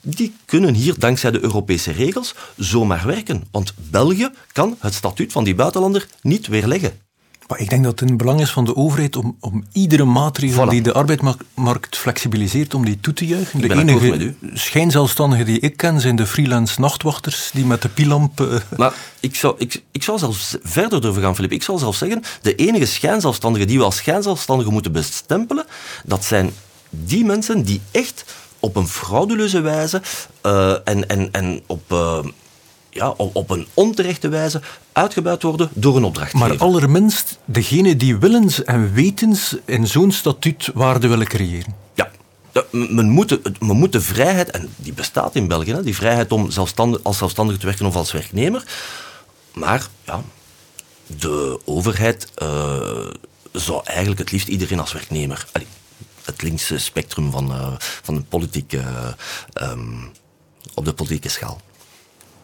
[0.00, 3.44] die kunnen hier dankzij de Europese regels zomaar werken.
[3.50, 7.06] Want België kan het statuut van die buitenlander niet weerleggen.
[7.48, 10.68] Maar ik denk dat het een belang is van de overheid om, om iedere maatregel
[10.68, 13.60] die de arbeidsmarkt flexibiliseert, om die toe te juichen.
[13.60, 18.40] De enige schijnzelfstandigen die ik ken zijn de freelance nachtwachters die met de pilamp...
[18.40, 18.56] Uh...
[18.76, 21.52] Maar ik zou, ik, ik zou zelfs verder durven gaan, Filip.
[21.52, 25.66] Ik zou zelfs zeggen, de enige schijnzelfstandigen die we als schijnzelfstandigen moeten bestempelen,
[26.04, 26.50] dat zijn
[26.90, 28.24] die mensen die echt
[28.58, 30.02] op een frauduleuze wijze
[30.46, 31.92] uh, en, en, en op...
[31.92, 32.18] Uh,
[32.90, 34.60] ja, op een onterechte wijze
[34.92, 36.48] uitgebuit worden door een opdrachtgever.
[36.48, 41.74] Maar allerminst degene die willens en wetens in zo'n statuut waarde willen creëren.
[41.94, 42.10] Ja,
[42.70, 47.00] men moet, men moet de vrijheid, en die bestaat in België, die vrijheid om zelfstandig,
[47.02, 48.64] als zelfstandige te werken of als werknemer.
[49.54, 50.22] Maar ja,
[51.06, 53.06] de overheid uh,
[53.52, 55.46] zou eigenlijk het liefst iedereen als werknemer.
[56.24, 60.10] het linkse spectrum van, uh, van de politieke, uh, um,
[60.74, 61.60] op de politieke schaal.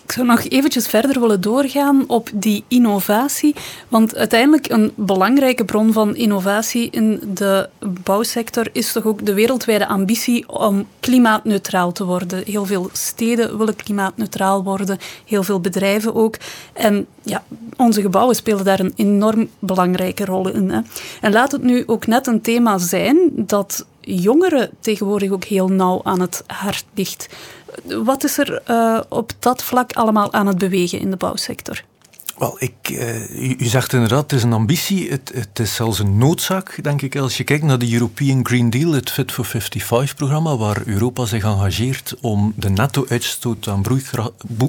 [0.05, 3.55] Ik zou nog eventjes verder willen doorgaan op die innovatie.
[3.89, 7.69] Want uiteindelijk een belangrijke bron van innovatie in de
[8.03, 12.43] bouwsector is toch ook de wereldwijde ambitie om klimaatneutraal te worden.
[12.47, 16.37] Heel veel steden willen klimaatneutraal worden, heel veel bedrijven ook.
[16.73, 17.43] En ja,
[17.77, 20.71] onze gebouwen spelen daar een enorm belangrijke rol in.
[20.71, 20.81] Hè.
[21.21, 26.01] En laat het nu ook net een thema zijn dat jongeren tegenwoordig ook heel nauw
[26.03, 27.29] aan het hart ligt.
[27.85, 31.85] Wat is er uh, op dat vlak allemaal aan het bewegen in de bouwsector?
[32.39, 35.99] Wel, ik, uh, u, u, zegt inderdaad, het is een ambitie, het, het, is zelfs
[35.99, 37.17] een noodzaak, denk ik.
[37.17, 41.45] Als je kijkt naar de European Green Deal, het Fit for 55-programma, waar Europa zich
[41.45, 43.83] engageert om de netto-uitstoot aan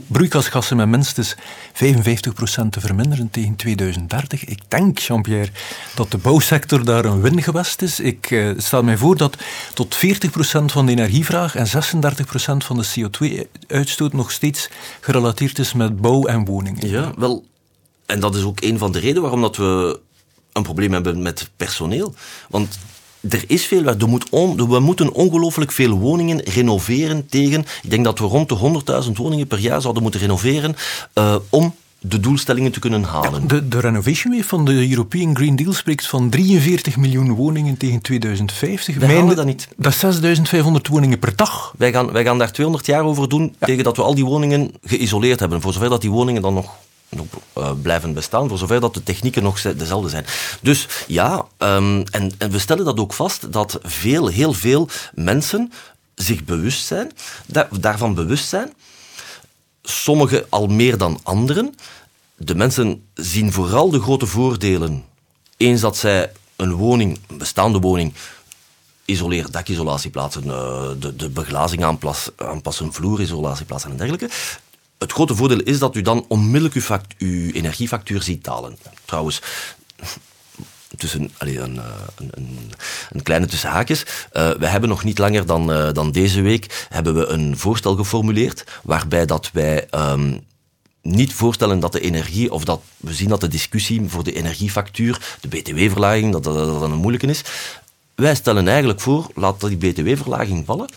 [0.08, 1.38] broeikasgassen met minstens 55%
[2.70, 4.46] te verminderen tegen 2030.
[4.46, 5.52] Ik denk, Jean-Pierre,
[5.96, 8.00] dat de bouwsector daar een win gewest is.
[8.00, 9.38] Ik uh, stel mij voor dat
[9.74, 10.00] tot 40%
[10.66, 11.70] van de energievraag en 36%
[12.58, 16.90] van de CO2-uitstoot nog steeds gerelateerd is met bouw en woningen.
[16.90, 17.46] Ja, wel
[18.06, 20.00] en dat is ook een van de redenen waarom dat we
[20.52, 22.14] een probleem hebben met personeel.
[22.50, 22.80] Want
[23.30, 24.02] er is veel werk.
[24.30, 27.66] We moeten ongelooflijk veel woningen renoveren tegen.
[27.82, 30.76] Ik denk dat we rond de 100.000 woningen per jaar zouden moeten renoveren
[31.14, 33.42] uh, om de doelstellingen te kunnen halen.
[33.42, 37.78] Ja, de, de renovation wave van de European Green Deal spreekt van 43 miljoen woningen
[37.78, 38.96] tegen 2050.
[38.96, 39.68] Wij halen dat niet.
[39.78, 41.74] Dat is 6500 woningen per dag.
[41.78, 44.72] Wij gaan, wij gaan daar 200 jaar over doen tegen dat we al die woningen
[44.84, 45.62] geïsoleerd hebben.
[45.62, 46.76] Voor zover dat die woningen dan nog
[47.82, 50.26] blijven bestaan, voor zover dat de technieken nog dezelfde zijn.
[50.62, 55.72] Dus ja, um, en, en we stellen dat ook vast, dat veel, heel veel mensen
[56.16, 57.12] zich bewust zijn,
[57.46, 58.74] daar, daarvan bewust zijn,
[59.82, 61.76] sommigen al meer dan anderen.
[62.36, 65.06] De mensen zien vooral de grote voordelen.
[65.58, 68.14] Eens dat zij een woning, een bestaande woning,
[69.06, 74.30] isoleer dakisolatieplaatsen, uh, de, de beglazing aanpassen, vloerisolatieplaatsen en dergelijke.
[74.98, 78.78] Het grote voordeel is dat u dan onmiddellijk uw, energiefactuur ziet dalen.
[79.06, 79.42] Trouwens,
[80.98, 81.80] tussen, allez, een,
[82.16, 82.72] een, een,
[83.10, 84.06] een, kleine tussen haakjes.
[84.34, 87.96] Uh, wij hebben nog niet langer dan, uh, dan deze week hebben we een voorstel
[87.96, 90.46] geformuleerd waarbij dat wij um,
[91.02, 95.38] niet voorstellen dat de energie, of dat we zien dat de discussie voor de energiefactuur,
[95.42, 97.42] de btw-verlaging, dat, dat, dat een moeilijke is.
[98.16, 100.90] Wij stellen eigenlijk voor, laat die btw-verlaging vallen,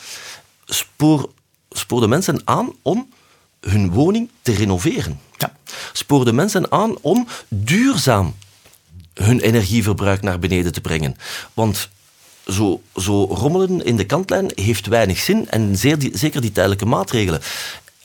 [0.64, 1.30] spoor,
[1.70, 3.08] spoor de mensen aan om
[3.60, 5.20] hun woning te renoveren.
[5.36, 5.52] Ja.
[5.92, 8.34] Spoor de mensen aan om duurzaam
[9.14, 11.16] hun energieverbruik naar beneden te brengen.
[11.54, 11.88] Want
[12.46, 16.86] zo, zo rommelen in de kantlijn heeft weinig zin en zeer die, zeker die tijdelijke
[16.86, 17.40] maatregelen.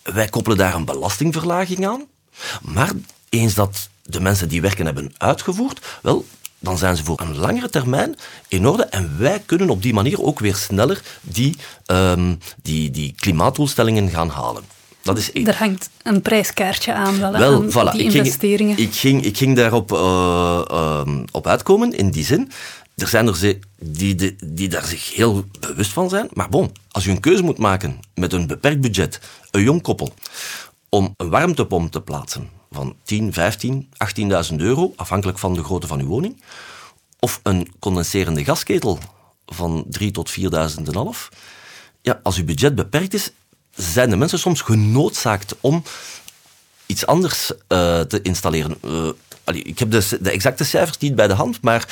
[0.04, 2.06] Wij koppelen daar een belastingverlaging aan,
[2.62, 2.92] maar
[3.30, 6.26] eens dat de mensen die werken hebben uitgevoerd, wel,
[6.60, 8.16] dan zijn ze voor een langere termijn
[8.48, 13.14] in orde en wij kunnen op die manier ook weer sneller die, um, die, die
[13.18, 14.64] klimaatdoelstellingen gaan halen.
[15.04, 18.76] Dat is Er hangt een prijskaartje aan, wel, wel aan voilà, die ik investeringen.
[18.76, 20.00] Ging, ik, ging, ik ging daarop uh,
[20.72, 22.52] uh, op uitkomen, in die zin.
[22.96, 26.28] Er zijn er die, die, die daar zich heel bewust van zijn.
[26.34, 29.20] Maar bon, als u een keuze moet maken met een beperkt budget,
[29.52, 30.14] een jong koppel,
[30.90, 33.90] om een warmtepomp te plaatsen van 10, 15,
[34.50, 36.42] 18.000 euro, afhankelijk van de grootte van uw woning,
[37.20, 39.00] of een condenserende gasketel
[39.46, 41.30] van 3 tot 4.000 en half.
[42.02, 43.32] Ja, als uw budget beperkt is,
[43.76, 45.84] zijn de mensen soms genoodzaakt om
[46.86, 48.78] iets anders uh, te installeren.
[48.86, 49.10] Uh,
[49.46, 51.88] ik heb de, de, exacte cijfers niet bij de hand, maar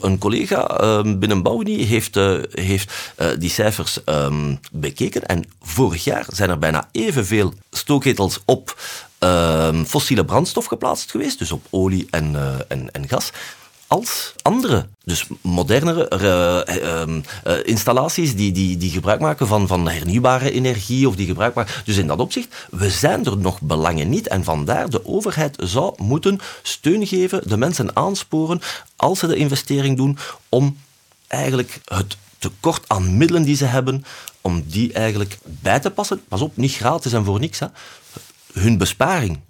[0.00, 2.14] een collega uh, binnen Bouwunie heeft,
[2.50, 2.92] heeft
[3.38, 5.26] die cijfers um, bekeken.
[5.26, 8.80] En vorig jaar zijn er bijna evenveel stookketels op
[9.18, 12.36] ehm, fossiele brandstof geplaatst geweest, dus op olie en,
[12.68, 13.30] en, en gas
[13.90, 17.06] als andere, dus modernere uh,
[17.46, 21.74] uh, installaties die, die, die gebruik maken van, van hernieuwbare energie of die gebruik maken.
[21.84, 25.94] Dus in dat opzicht, we zijn er nog belangen niet en vandaar de overheid zou
[25.96, 28.60] moeten steun geven, de mensen aansporen
[28.96, 30.76] als ze de investering doen om
[31.26, 34.04] eigenlijk het tekort aan middelen die ze hebben,
[34.40, 36.22] om die eigenlijk bij te passen.
[36.28, 37.58] Pas op, niet gratis en voor niks.
[37.58, 37.66] Hè.
[38.52, 39.40] Hun besparing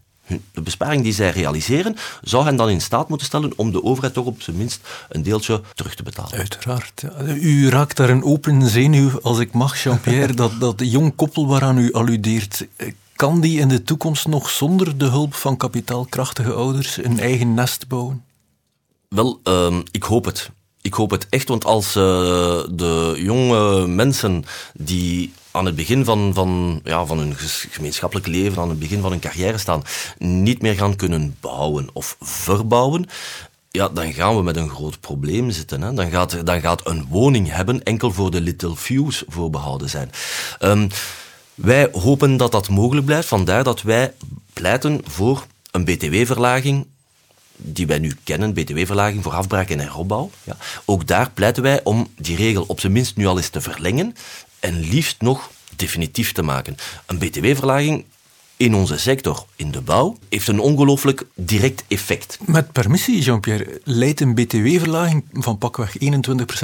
[0.52, 4.14] de besparing die zij realiseren, zou hen dan in staat moeten stellen om de overheid
[4.14, 6.38] toch op zijn minst een deeltje terug te betalen.
[6.38, 7.04] Uiteraard.
[7.26, 11.78] U raakt daar een open zenuw, als ik mag, Jean-Pierre, dat, dat jong koppel waaraan
[11.78, 12.66] u alludeert,
[13.16, 17.88] kan die in de toekomst nog zonder de hulp van kapitaalkrachtige ouders een eigen nest
[17.88, 18.24] bouwen?
[19.08, 20.50] Wel, uh, ik hoop het.
[20.80, 22.02] Ik hoop het echt, want als uh,
[22.70, 27.34] de jonge mensen die aan het begin van, van, ja, van hun
[27.70, 29.82] gemeenschappelijk leven, aan het begin van hun carrière staan,
[30.18, 33.06] niet meer gaan kunnen bouwen of verbouwen,
[33.70, 35.82] ja, dan gaan we met een groot probleem zitten.
[35.82, 35.94] Hè.
[35.94, 40.10] Dan, gaat, dan gaat een woning hebben enkel voor de little fews voorbehouden zijn.
[40.60, 40.88] Um,
[41.54, 44.12] wij hopen dat dat mogelijk blijft, vandaar dat wij
[44.52, 46.86] pleiten voor een btw-verlaging
[47.56, 50.30] die wij nu kennen, btw-verlaging voor afbraak en heropbouw.
[50.42, 50.56] Ja.
[50.84, 54.14] Ook daar pleiten wij om die regel op zijn minst nu al eens te verlengen
[54.60, 56.76] en liefst nog definitief te maken.
[57.06, 58.04] Een btw-verlaging
[58.60, 62.38] in onze sector, in de bouw, heeft een ongelooflijk direct effect.
[62.46, 66.00] Met permissie, Jean-Pierre, leidt een btw-verlaging van pakweg 21%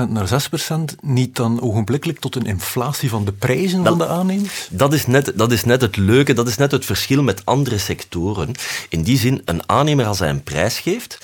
[0.09, 4.69] naar 6% niet dan ogenblikkelijk tot een inflatie van de prijzen van de aannemers?
[4.71, 7.79] Dat is, net, dat is net het leuke, dat is net het verschil met andere
[7.79, 8.55] sectoren.
[8.89, 11.19] In die zin, een aannemer als hij een prijs geeft,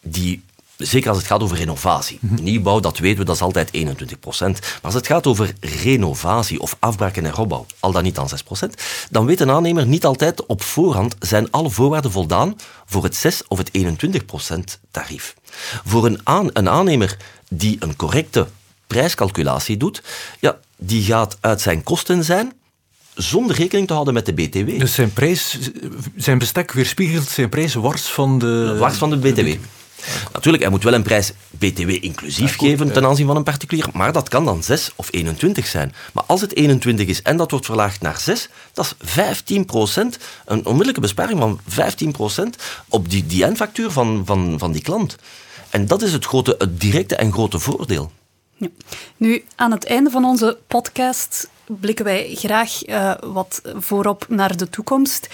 [0.00, 0.42] die
[0.80, 2.18] zeker als het gaat over renovatie.
[2.20, 2.42] Mhm.
[2.42, 6.76] Nieuwbouw, dat weten we, dat is altijd 21% Maar als het gaat over renovatie of
[6.78, 8.28] afbraak en heropbouw, al dan niet dan
[8.64, 8.68] 6%
[9.10, 13.42] dan weet een aannemer niet altijd op voorhand zijn alle voorwaarden voldaan voor het 6
[13.48, 15.34] of het 21% tarief.
[15.84, 17.16] Voor een, aan, een aannemer
[17.48, 18.46] die een correcte
[18.86, 20.02] prijscalculatie doet,
[20.40, 22.52] ja, die gaat uit zijn kosten zijn
[23.14, 24.78] zonder rekening te houden met de BTW.
[24.78, 25.58] Dus zijn, prijs,
[26.16, 28.76] zijn bestek weerspiegelt zijn prijs wars van de...
[28.78, 29.48] Wars van de BTW.
[30.32, 34.12] Natuurlijk, hij moet wel een prijs BTW inclusief geven ten aanzien van een particulier, maar
[34.12, 35.94] dat kan dan 6 of 21 zijn.
[36.12, 39.54] Maar als het 21 is en dat wordt verlaagd naar 6, dat is 15%
[40.44, 42.42] een onmiddellijke besparing van 15%
[42.88, 45.16] op die, die eindfactuur van, van, van die klant.
[45.70, 48.12] En dat is het, grote, het directe en grote voordeel.
[48.56, 48.68] Ja.
[49.16, 54.68] Nu, aan het einde van onze podcast blikken wij graag uh, wat voorop naar de
[54.68, 55.28] toekomst.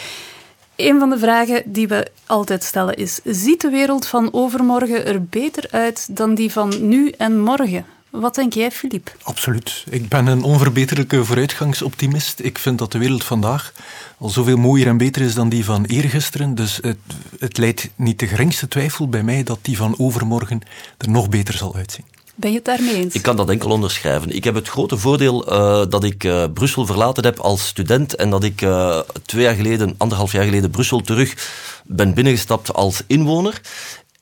[0.77, 5.25] Een van de vragen die we altijd stellen is: ziet de wereld van overmorgen er
[5.25, 7.85] beter uit dan die van nu en morgen?
[8.11, 9.17] Wat denk jij, Filip?
[9.23, 9.85] Absoluut.
[9.91, 12.41] Ik ben een onverbeterlijke vooruitgangsoptimist.
[12.41, 13.73] Ik vind dat de wereld vandaag
[14.19, 16.55] al zoveel mooier en beter is dan die van eergisteren.
[16.55, 16.99] Dus het,
[17.39, 20.61] het leidt niet de geringste twijfel bij mij dat die van overmorgen
[20.99, 22.05] er nog beter zal uitzien.
[22.39, 23.15] Ben je het daarmee eens?
[23.15, 24.31] Ik kan dat enkel onderschrijven.
[24.31, 28.31] Ik heb het grote voordeel uh, dat ik uh, Brussel verlaten heb als student en
[28.31, 31.51] dat ik uh, twee jaar geleden, anderhalf jaar geleden, Brussel terug
[31.85, 33.61] ben binnengestapt als inwoner.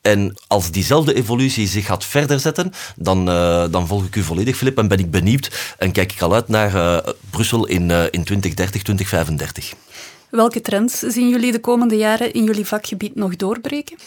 [0.00, 3.24] En als diezelfde evolutie zich gaat verder zetten, dan,
[3.70, 6.48] dan volg ik u volledig, Filip, en ben ik benieuwd en kijk ik al uit
[6.48, 9.74] naar Brussel in, in 2030, 2035.
[10.34, 13.98] Welke trends zien jullie de komende jaren in jullie vakgebied nog doorbreken?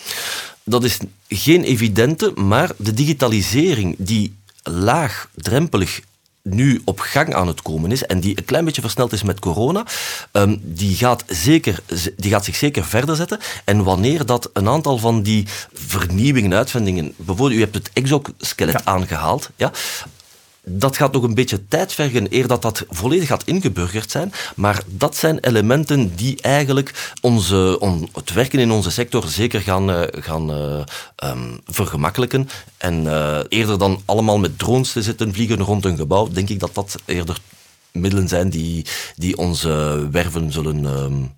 [0.63, 0.97] Dat is
[1.30, 6.01] geen evidente, maar de digitalisering die laagdrempelig
[6.41, 9.39] nu op gang aan het komen is en die een klein beetje versneld is met
[9.39, 9.86] corona,
[10.32, 11.80] um, die, gaat zeker,
[12.15, 13.39] die gaat zich zeker verder zetten.
[13.63, 18.82] En wanneer dat een aantal van die vernieuwingen, uitvindingen, bijvoorbeeld u hebt het exoskelet ja.
[18.84, 19.71] aangehaald, ja,
[20.70, 24.34] dat gaat nog een beetje tijd vergen eer dat dat volledig gaat ingeburgerd zijn.
[24.55, 29.89] Maar dat zijn elementen die eigenlijk onze, on, het werken in onze sector zeker gaan,
[29.89, 30.84] uh, gaan uh,
[31.65, 32.49] vergemakkelijken.
[32.78, 36.59] En uh, eerder dan allemaal met drones te zitten vliegen rond een gebouw, denk ik
[36.59, 37.38] dat dat eerder
[37.91, 41.32] middelen zijn die, die onze werven zullen um,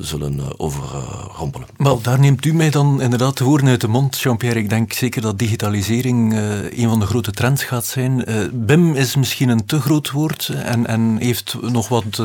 [0.00, 1.68] zullen uh, overrompelen.
[1.76, 4.58] Wel, daar neemt u mij dan inderdaad de woorden uit de mond, Jean-Pierre.
[4.58, 8.30] Ik denk zeker dat digitalisering uh, een van de grote trends gaat zijn.
[8.30, 12.22] Uh, BIM is misschien een te groot woord en, en heeft nog wat,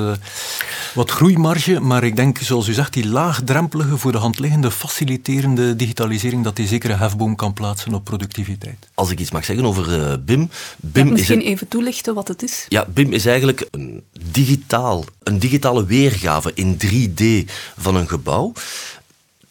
[0.93, 5.75] wat groeimarge, maar ik denk, zoals u zegt, die laagdrempelige, voor de hand liggende, faciliterende
[5.75, 8.89] digitalisering, dat die zeker een hefboom kan plaatsen op productiviteit.
[8.93, 10.49] Als ik iets mag zeggen over BIM...
[10.77, 12.65] BIM ja, misschien is een, even toelichten wat het is.
[12.69, 18.53] Ja, BIM is eigenlijk een digitaal, een digitale weergave in 3D van een gebouw,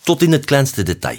[0.03, 1.19] tot in het kleinste detail.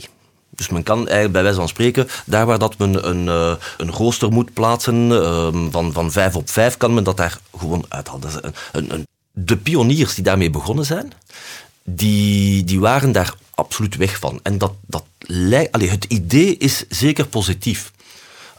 [0.49, 3.91] Dus men kan eigenlijk bij wijze van spreken, daar waar dat men een, uh, een
[3.91, 8.53] rooster moet plaatsen uh, van, van vijf op vijf, kan men dat daar gewoon uithalen.
[8.71, 11.13] Een, een, de pioniers die daarmee begonnen zijn,
[11.83, 14.39] die, die waren daar absoluut weg van.
[14.43, 15.03] En dat, dat
[15.71, 17.91] allee, het idee is zeker positief.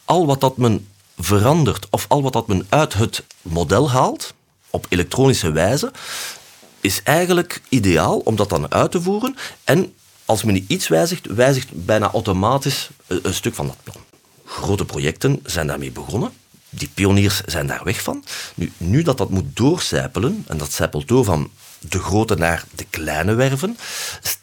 [0.04, 4.34] Al wat dat men verandert, of al wat dat men uit het model haalt,
[4.70, 5.92] op elektronische wijze,
[6.86, 9.36] is eigenlijk ideaal om dat dan uit te voeren.
[9.64, 9.92] En
[10.24, 13.96] als men iets wijzigt, wijzigt bijna automatisch een, stuk van dat plan.
[14.44, 16.32] Grote projecten zijn daarmee begonnen.
[16.70, 18.24] Die pioniers zijn daar weg van.
[18.54, 22.86] Nu, nu dat dat moet doorcijpelen, en dat zijpelt door van de grote naar de
[22.90, 23.76] kleine werven,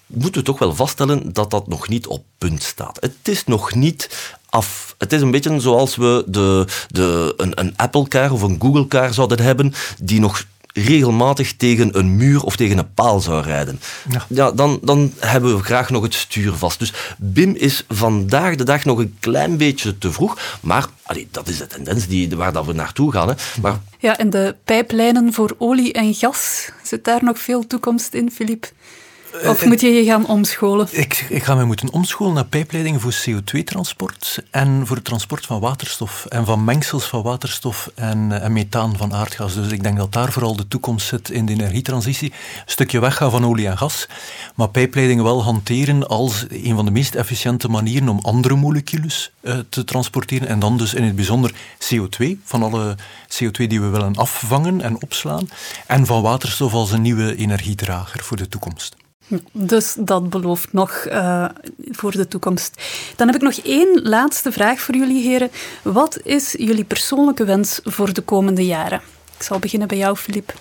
[0.08, 2.98] moeten we toch wel vaststellen dat dat nog niet op punt staat.
[3.00, 4.10] Het is nog niet
[4.50, 4.96] af.
[4.98, 9.40] Het is een beetje zoals we de, de, een, een Apple-car of een Google-car zouden
[9.40, 13.80] hebben, die nog regelmatig tegen een muur of tegen een paal zou rijden.
[14.10, 14.26] Ja.
[14.30, 16.80] ja, dan, dan hebben we graag nog het stuur vast.
[16.80, 21.48] Dus BIM is vandaag de dag nog een klein beetje te vroeg, maar allee, dat
[21.48, 23.28] is de tendens die, waar dat we naartoe gaan.
[23.28, 23.34] Hè.
[23.62, 28.32] Maar, ja, en de pijplijnen voor olie en gas, zit daar nog veel toekomst in,
[28.32, 28.72] Filip?
[29.34, 30.88] Of eh, moet je je gaan omscholen?
[30.92, 35.60] Ik, ik ga me moeten omscholen naar pijpleidingen voor CO2-transport en voor het transport van
[35.60, 39.54] waterstof en van mengsels van waterstof en, eh, en methaan van aardgas.
[39.54, 42.32] Dus ik denk dat daar vooral de toekomst zit in de energietransitie.
[42.32, 44.08] Een stukje weggaan van olie en gas,
[44.56, 49.12] maar pijpleidingen wel hanteren als een van de meest efficiënte manieren om andere moleculen
[49.42, 52.96] uh, te transporteren en dan dus in het bijzonder CO2, van alle
[53.28, 55.50] CO2 die we willen afvangen en opslaan,
[55.88, 58.96] en van waterstof als een nieuwe energiedrager voor de toekomst.
[59.52, 61.46] Dus dat belooft nog uh,
[61.92, 62.82] voor de toekomst.
[63.16, 65.52] Dan heb ik nog één laatste vraag voor jullie, heren.
[65.82, 69.02] Wat is jullie persoonlijke wens voor de komende jaren?
[69.38, 70.54] Ik zal beginnen bij jou, Filip.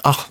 [0.00, 0.28] Ach,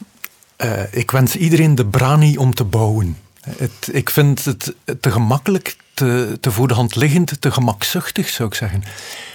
[0.57, 3.17] uh, ik wens iedereen de brani om te bouwen.
[3.57, 8.49] Het, ik vind het te gemakkelijk, te, te voor de hand liggend, te gemakzuchtig, zou
[8.49, 8.83] ik zeggen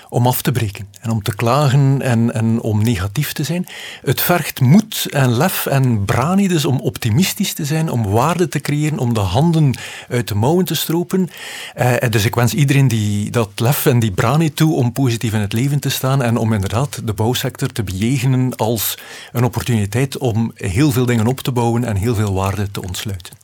[0.09, 3.66] om af te breken en om te klagen en, en om negatief te zijn.
[4.04, 8.61] Het vergt moed en lef en brani dus om optimistisch te zijn, om waarde te
[8.61, 9.78] creëren, om de handen
[10.09, 11.28] uit de mouwen te stropen.
[11.74, 15.40] Eh, dus ik wens iedereen die, dat lef en die brani toe om positief in
[15.40, 18.98] het leven te staan en om inderdaad de bouwsector te bejegenen als
[19.32, 23.36] een opportuniteit om heel veel dingen op te bouwen en heel veel waarde te ontsluiten.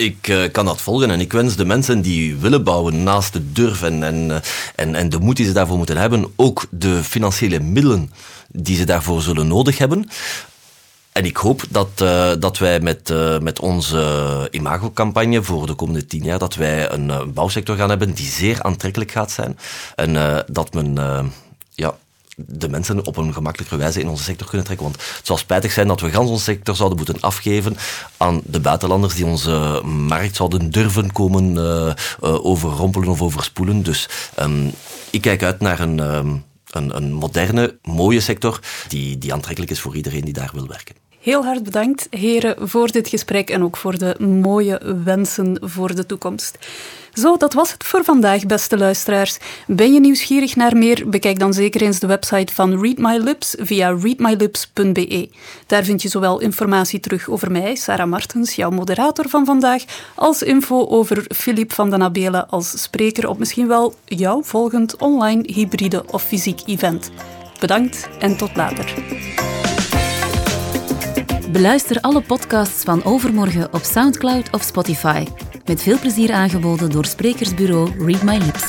[0.00, 3.52] Ik uh, kan dat volgen en ik wens de mensen die willen bouwen naast de
[3.52, 4.36] durf en, eh,
[4.74, 8.12] en, en de moed die ze daarvoor moeten hebben, ook de financiële middelen
[8.48, 10.08] die ze daarvoor zullen nodig hebben.
[11.12, 16.06] En ik hoop dat, uh, dat wij met, uh, met onze imagocampagne voor de komende
[16.06, 19.58] tien jaar, dat wij een, een bouwsector gaan hebben die zeer aantrekkelijk gaat zijn.
[19.94, 20.98] En dat men
[22.46, 24.86] de mensen op een gemakkelijke wijze in onze sector kunnen trekken.
[24.86, 27.76] Want het zou spijtig zijn dat we gans onze sector zouden moeten afgeven
[28.16, 33.82] aan de buitenlanders die onze markt zouden durven komen uh, uh, overrompelen of overspoelen.
[33.82, 34.08] Dus
[34.40, 34.70] um,
[35.10, 39.80] ik kijk uit naar een, um, een, een moderne, mooie sector die, die aantrekkelijk is
[39.80, 41.09] voor iedereen die daar wil werken.
[41.20, 46.06] Heel hard bedankt, heren, voor dit gesprek en ook voor de mooie wensen voor de
[46.06, 46.58] toekomst.
[47.12, 49.38] Zo, dat was het voor vandaag, beste luisteraars.
[49.66, 51.08] Ben je nieuwsgierig naar meer?
[51.08, 55.28] Bekijk dan zeker eens de website van Read My Lips via readmylips.be.
[55.66, 60.42] Daar vind je zowel informatie terug over mij, Sarah Martens, jouw moderator van vandaag, als
[60.42, 66.04] info over Filip van den Abelen als spreker op misschien wel jouw volgend online, hybride
[66.10, 67.10] of fysiek event.
[67.58, 68.94] Bedankt en tot later.
[71.52, 75.26] Beluister alle podcasts van Overmorgen op Soundcloud of Spotify.
[75.64, 78.68] Met veel plezier aangeboden door sprekersbureau Read My Lips.